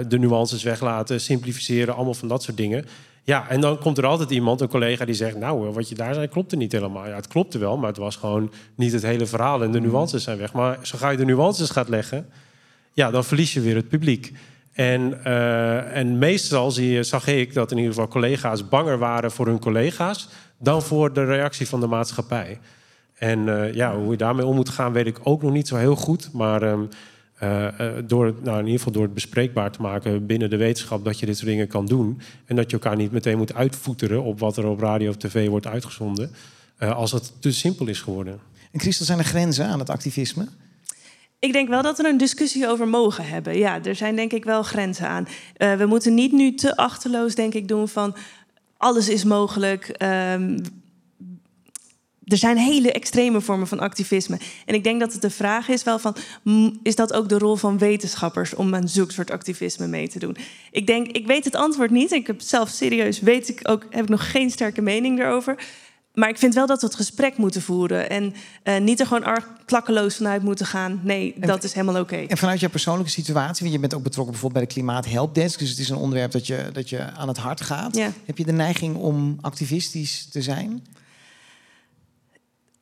de 0.08 0.18
nuances 0.18 0.62
weglaten, 0.62 1.20
simplificeren, 1.20 1.94
allemaal 1.94 2.14
van 2.14 2.28
dat 2.28 2.42
soort 2.42 2.56
dingen. 2.56 2.84
Ja, 3.24 3.48
en 3.48 3.60
dan 3.60 3.78
komt 3.78 3.98
er 3.98 4.06
altijd 4.06 4.30
iemand, 4.30 4.60
een 4.60 4.68
collega, 4.68 5.04
die 5.04 5.14
zegt: 5.14 5.36
Nou, 5.36 5.72
wat 5.72 5.88
je 5.88 5.94
daar 5.94 6.14
zei, 6.14 6.28
klopte 6.28 6.56
niet 6.56 6.72
helemaal. 6.72 7.06
Ja, 7.06 7.14
het 7.14 7.26
klopte 7.26 7.58
wel, 7.58 7.76
maar 7.76 7.88
het 7.88 7.96
was 7.96 8.16
gewoon 8.16 8.52
niet 8.74 8.92
het 8.92 9.02
hele 9.02 9.26
verhaal 9.26 9.62
en 9.62 9.70
de 9.70 9.80
nuances 9.80 10.22
zijn 10.22 10.38
weg. 10.38 10.52
Maar 10.52 10.78
zo 10.82 10.98
ga 10.98 11.10
je 11.10 11.16
de 11.16 11.24
nuances 11.24 11.70
gaat 11.70 11.88
leggen, 11.88 12.28
ja, 12.92 13.10
dan 13.10 13.24
verlies 13.24 13.52
je 13.52 13.60
weer 13.60 13.76
het 13.76 13.88
publiek. 13.88 14.32
En, 14.78 15.20
uh, 15.26 15.96
en 15.96 16.18
meestal 16.18 16.70
zie 16.70 16.90
je, 16.90 17.02
zag 17.02 17.26
ik 17.26 17.54
dat 17.54 17.70
in 17.70 17.76
ieder 17.76 17.92
geval 17.92 18.08
collega's 18.08 18.68
banger 18.68 18.98
waren 18.98 19.30
voor 19.30 19.46
hun 19.46 19.58
collega's 19.58 20.28
dan 20.58 20.82
voor 20.82 21.12
de 21.12 21.24
reactie 21.24 21.68
van 21.68 21.80
de 21.80 21.86
maatschappij. 21.86 22.58
En 23.14 23.46
uh, 23.46 23.74
ja, 23.74 23.96
hoe 23.96 24.10
je 24.10 24.16
daarmee 24.16 24.46
om 24.46 24.54
moet 24.54 24.68
gaan, 24.68 24.92
weet 24.92 25.06
ik 25.06 25.18
ook 25.22 25.42
nog 25.42 25.52
niet 25.52 25.68
zo 25.68 25.76
heel 25.76 25.96
goed. 25.96 26.32
Maar 26.32 26.62
um, 26.62 26.88
uh, 27.42 27.68
door, 28.06 28.34
nou, 28.42 28.58
in 28.58 28.64
ieder 28.64 28.78
geval 28.78 28.92
door 28.92 29.02
het 29.02 29.14
bespreekbaar 29.14 29.70
te 29.70 29.82
maken 29.82 30.26
binnen 30.26 30.50
de 30.50 30.56
wetenschap 30.56 31.04
dat 31.04 31.18
je 31.18 31.26
dit 31.26 31.36
soort 31.36 31.50
dingen 31.50 31.68
kan 31.68 31.86
doen. 31.86 32.20
En 32.44 32.56
dat 32.56 32.70
je 32.70 32.76
elkaar 32.76 32.96
niet 32.96 33.12
meteen 33.12 33.38
moet 33.38 33.54
uitvoeteren 33.54 34.22
op 34.22 34.38
wat 34.38 34.56
er 34.56 34.66
op 34.66 34.80
radio 34.80 35.08
of 35.08 35.16
tv 35.16 35.48
wordt 35.48 35.66
uitgezonden. 35.66 36.30
als 36.78 37.12
het 37.12 37.32
te 37.40 37.52
simpel 37.52 37.86
is 37.86 38.00
geworden. 38.00 38.38
En 38.72 38.80
Christel, 38.80 39.06
zijn 39.06 39.18
er 39.18 39.24
grenzen 39.24 39.66
aan 39.66 39.78
het 39.78 39.90
activisme? 39.90 40.46
Ik 41.38 41.52
denk 41.52 41.68
wel 41.68 41.82
dat 41.82 41.98
we 41.98 42.08
een 42.08 42.16
discussie 42.16 42.68
over 42.68 42.88
mogen 42.88 43.26
hebben. 43.26 43.58
Ja, 43.58 43.84
er 43.84 43.94
zijn 43.94 44.16
denk 44.16 44.32
ik 44.32 44.44
wel 44.44 44.62
grenzen 44.62 45.08
aan. 45.08 45.28
Uh, 45.58 45.74
we 45.74 45.86
moeten 45.86 46.14
niet 46.14 46.32
nu 46.32 46.54
te 46.54 46.76
achterloos, 46.76 47.34
denk 47.34 47.54
ik, 47.54 47.68
doen 47.68 47.88
van 47.88 48.16
alles 48.76 49.08
is 49.08 49.24
mogelijk. 49.24 49.94
Um, 50.02 50.60
er 52.24 52.36
zijn 52.36 52.56
hele 52.56 52.92
extreme 52.92 53.40
vormen 53.40 53.66
van 53.66 53.80
activisme. 53.80 54.38
En 54.64 54.74
ik 54.74 54.84
denk 54.84 55.00
dat 55.00 55.12
het 55.12 55.22
de 55.22 55.30
vraag 55.30 55.68
is 55.68 55.82
wel 55.82 55.98
van... 55.98 56.16
is 56.82 56.96
dat 56.96 57.12
ook 57.12 57.28
de 57.28 57.38
rol 57.38 57.56
van 57.56 57.78
wetenschappers 57.78 58.54
om 58.54 58.74
aan 58.74 58.88
zulk 58.88 59.10
soort 59.10 59.30
activisme 59.30 59.86
mee 59.86 60.08
te 60.08 60.18
doen? 60.18 60.36
Ik 60.70 60.86
denk, 60.86 61.06
ik 61.06 61.26
weet 61.26 61.44
het 61.44 61.54
antwoord 61.54 61.90
niet. 61.90 62.12
Ik 62.12 62.26
heb 62.26 62.40
zelf 62.40 62.68
serieus, 62.68 63.20
weet 63.20 63.48
ik 63.48 63.60
ook, 63.62 63.86
heb 63.90 64.02
ik 64.02 64.08
nog 64.08 64.30
geen 64.30 64.50
sterke 64.50 64.82
mening 64.82 65.18
erover. 65.18 65.58
Maar 66.18 66.28
ik 66.28 66.38
vind 66.38 66.54
wel 66.54 66.66
dat 66.66 66.80
we 66.80 66.86
het 66.86 66.96
gesprek 66.96 67.36
moeten 67.36 67.62
voeren. 67.62 68.10
En 68.10 68.34
uh, 68.64 68.78
niet 68.78 69.00
er 69.00 69.06
gewoon 69.06 69.24
arg 69.24 69.46
klakkeloos 69.64 70.16
vanuit 70.16 70.42
moeten 70.42 70.66
gaan. 70.66 71.00
Nee, 71.02 71.34
dat 71.36 71.64
is 71.64 71.72
helemaal 71.72 72.00
oké. 72.00 72.14
Okay. 72.14 72.26
En 72.26 72.38
vanuit 72.38 72.60
jouw 72.60 72.70
persoonlijke 72.70 73.10
situatie, 73.10 73.62
want 73.62 73.72
je 73.72 73.78
bent 73.78 73.94
ook 73.94 74.02
betrokken 74.02 74.32
bijvoorbeeld 74.32 74.64
bij 74.64 74.74
de 74.74 74.80
Klimaat 74.80 75.06
Helpdesk. 75.06 75.58
Dus 75.58 75.70
het 75.70 75.78
is 75.78 75.88
een 75.88 75.96
onderwerp 75.96 76.30
dat 76.30 76.46
je, 76.46 76.64
dat 76.72 76.88
je 76.88 77.10
aan 77.12 77.28
het 77.28 77.36
hart 77.36 77.60
gaat. 77.60 77.96
Ja. 77.96 78.10
Heb 78.24 78.38
je 78.38 78.44
de 78.44 78.52
neiging 78.52 78.96
om 78.96 79.38
activistisch 79.40 80.28
te 80.30 80.42
zijn? 80.42 80.82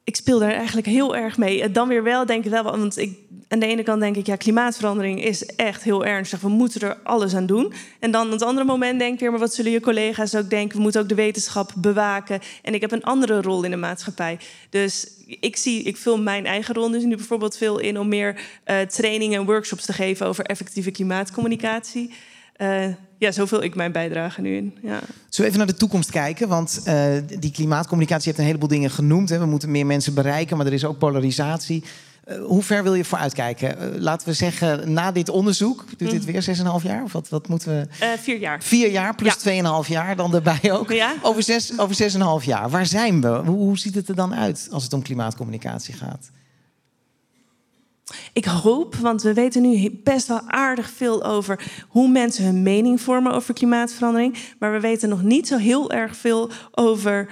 Ik 0.07 0.16
speel 0.16 0.38
daar 0.38 0.53
eigenlijk 0.53 0.87
heel 0.87 1.16
erg 1.16 1.38
mee. 1.38 1.71
Dan 1.71 1.88
weer 1.88 2.03
wel, 2.03 2.27
denk 2.27 2.45
ik 2.45 2.51
wel, 2.51 2.62
want 2.62 2.99
ik, 2.99 3.19
aan 3.49 3.59
de 3.59 3.66
ene 3.66 3.83
kant 3.83 4.01
denk 4.01 4.16
ik, 4.16 4.27
ja, 4.27 4.37
klimaatverandering 4.37 5.25
is 5.25 5.47
echt 5.47 5.83
heel 5.83 6.05
ernstig. 6.05 6.40
We 6.40 6.49
moeten 6.49 6.81
er 6.81 6.97
alles 7.03 7.35
aan 7.35 7.47
doen. 7.47 7.73
En 8.01 8.11
dan 8.11 8.27
op 8.27 8.33
het 8.33 8.42
andere 8.42 8.66
moment 8.66 8.99
denk 8.99 9.14
ik 9.14 9.21
weer, 9.21 9.31
maar 9.31 9.40
wat 9.40 9.55
zullen 9.55 9.73
je 9.73 9.81
collega's 9.81 10.35
ook 10.35 10.51
denken? 10.51 10.77
We 10.77 10.83
moeten 10.83 11.01
ook 11.01 11.09
de 11.09 11.14
wetenschap 11.14 11.73
bewaken. 11.77 12.40
En 12.62 12.75
ik 12.75 12.81
heb 12.81 12.92
een 12.92 13.03
andere 13.03 13.40
rol 13.40 13.64
in 13.64 13.71
de 13.71 13.77
maatschappij. 13.77 14.38
Dus 14.71 15.11
ik 15.27 15.57
zie, 15.57 15.83
ik 15.83 15.97
vul 15.97 16.19
mijn 16.19 16.47
eigen 16.47 16.75
rol 16.75 16.90
dus 16.90 17.03
nu 17.03 17.16
bijvoorbeeld 17.16 17.57
veel 17.57 17.79
in 17.79 17.99
om 17.99 18.09
meer 18.09 18.40
uh, 18.66 18.81
trainingen 18.81 19.40
en 19.40 19.47
workshops 19.47 19.85
te 19.85 19.92
geven 19.92 20.27
over 20.27 20.45
effectieve 20.45 20.90
klimaatcommunicatie. 20.90 22.14
Uh, 22.57 22.87
ja, 23.19 23.33
zoveel 23.33 23.63
ik 23.63 23.75
mijn 23.75 23.93
bijdrage 23.93 24.41
nu 24.41 24.57
in. 24.57 24.75
Ja. 24.83 25.01
Zullen 25.01 25.07
we 25.31 25.45
even 25.45 25.59
naar 25.59 25.67
de 25.67 25.75
toekomst 25.75 26.11
kijken? 26.11 26.49
Want 26.49 26.83
uh, 26.87 27.05
die 27.39 27.53
klimaatcommunicatie 27.53 28.27
heeft 28.27 28.39
een 28.39 28.45
heleboel 28.45 28.69
dingen 28.69 28.91
genoemd. 28.91 29.29
Hè. 29.29 29.39
We 29.39 29.47
moeten 29.47 29.71
meer 29.71 29.87
mensen 29.87 30.15
bereiken, 30.15 30.57
maar 30.57 30.67
er 30.67 30.73
is 30.73 30.85
ook 30.85 30.99
polarisatie. 30.99 31.85
Uh, 32.29 32.45
hoe 32.45 32.63
ver 32.63 32.83
wil 32.83 32.95
je 32.95 33.05
vooruitkijken? 33.05 33.77
Uh, 33.79 34.01
laten 34.01 34.29
we 34.29 34.35
zeggen, 34.35 34.93
na 34.93 35.13
dit 35.13 35.29
onderzoek, 35.29 35.85
duurt 35.97 36.11
dit 36.11 36.25
weer 36.25 36.57
6,5 36.81 36.87
jaar? 36.87 37.03
Of 37.03 37.13
wat, 37.13 37.29
wat 37.29 37.49
moeten 37.49 37.69
we... 37.69 38.17
vier 38.19 38.39
jaar. 38.39 38.63
Vier 38.63 38.91
jaar 38.91 39.15
plus 39.15 39.37
ja. 39.43 39.83
2,5 39.85 39.89
jaar 39.89 40.17
dan 40.17 40.35
erbij 40.35 40.73
ook. 40.73 40.93
Ja? 40.93 41.15
Over, 41.23 41.43
zes, 41.43 41.79
over 41.79 42.13
6,5 42.41 42.45
jaar. 42.45 42.71
Waar 42.71 42.87
zijn 42.87 43.21
we? 43.21 43.29
Hoe, 43.29 43.57
hoe 43.57 43.79
ziet 43.79 43.95
het 43.95 44.09
er 44.09 44.15
dan 44.15 44.35
uit 44.35 44.69
als 44.71 44.83
het 44.83 44.93
om 44.93 45.03
klimaatcommunicatie 45.03 45.95
gaat? 45.95 46.31
Ik 48.33 48.45
hoop, 48.45 48.95
want 48.95 49.23
we 49.23 49.35
weten 49.35 49.62
nu 49.62 50.01
best 50.05 50.27
wel 50.29 50.40
aardig 50.47 50.90
veel 50.90 51.25
over 51.25 51.61
hoe 51.88 52.09
mensen 52.09 52.45
hun 52.45 52.62
mening 52.62 53.01
vormen 53.01 53.33
over 53.33 53.55
klimaatverandering. 53.55 54.37
Maar 54.59 54.73
we 54.73 54.81
weten 54.81 55.09
nog 55.09 55.23
niet 55.23 55.49
zo 55.49 55.57
heel 55.57 55.90
erg 55.90 56.16
veel 56.16 56.51
over 56.71 57.29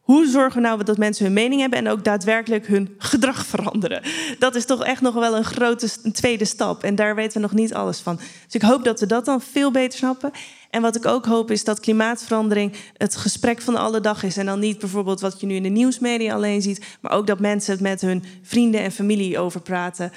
hoe 0.00 0.26
zorgen 0.26 0.62
we 0.62 0.68
nou 0.68 0.84
dat 0.84 0.98
mensen 0.98 1.24
hun 1.24 1.34
mening 1.34 1.60
hebben 1.60 1.78
en 1.78 1.88
ook 1.88 2.04
daadwerkelijk 2.04 2.66
hun 2.66 2.94
gedrag 2.98 3.46
veranderen? 3.46 4.02
Dat 4.38 4.54
is 4.54 4.64
toch 4.64 4.84
echt 4.84 5.00
nog 5.00 5.14
wel 5.14 5.36
een 5.36 5.44
grote 5.44 5.88
een 6.02 6.12
tweede 6.12 6.44
stap. 6.44 6.82
En 6.82 6.94
daar 6.94 7.14
weten 7.14 7.32
we 7.32 7.46
nog 7.46 7.52
niet 7.52 7.74
alles 7.74 8.00
van. 8.00 8.16
Dus 8.16 8.54
ik 8.54 8.62
hoop 8.62 8.84
dat 8.84 9.00
we 9.00 9.06
dat 9.06 9.24
dan 9.24 9.40
veel 9.40 9.70
beter 9.70 9.98
snappen. 9.98 10.30
En 10.70 10.82
wat 10.82 10.96
ik 10.96 11.06
ook 11.06 11.26
hoop 11.26 11.50
is 11.50 11.64
dat 11.64 11.80
klimaatverandering 11.80 12.72
het 12.96 13.16
gesprek 13.16 13.60
van 13.60 13.76
alle 13.76 14.00
dag 14.00 14.22
is. 14.22 14.36
En 14.36 14.46
dan 14.46 14.58
niet 14.58 14.78
bijvoorbeeld 14.78 15.20
wat 15.20 15.40
je 15.40 15.46
nu 15.46 15.54
in 15.54 15.62
de 15.62 15.68
nieuwsmedia 15.68 16.34
alleen 16.34 16.62
ziet, 16.62 16.84
maar 17.00 17.12
ook 17.12 17.26
dat 17.26 17.40
mensen 17.40 17.72
het 17.72 17.80
met 17.80 18.00
hun 18.00 18.24
vrienden 18.42 18.80
en 18.80 18.92
familie 18.92 19.38
over 19.38 19.60
praten. 19.60 20.12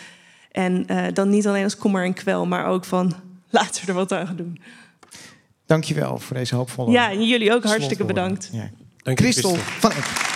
En 0.52 0.86
uh, 0.88 1.06
dan 1.14 1.30
niet 1.30 1.48
alleen 1.48 1.64
als 1.64 1.78
kommer 1.78 2.06
en 2.06 2.14
kwel, 2.14 2.46
maar 2.46 2.66
ook 2.66 2.86
van 2.86 3.14
laten 3.50 3.82
we 3.82 3.88
er 3.88 3.98
wat 3.98 4.12
aan 4.12 4.28
gaan 4.28 4.36
doen. 4.36 4.62
Dankjewel 5.66 6.18
voor 6.18 6.36
deze 6.36 6.56
hoopvolle. 6.56 6.92
Ja, 6.92 7.12
en 7.12 7.28
jullie 7.28 7.54
ook 7.54 7.64
hartstikke 7.64 8.06
bedankt. 8.06 8.50
Ja. 8.52 8.70
Christel 9.04 9.56
van 9.56 9.92
Eck. 9.92 10.31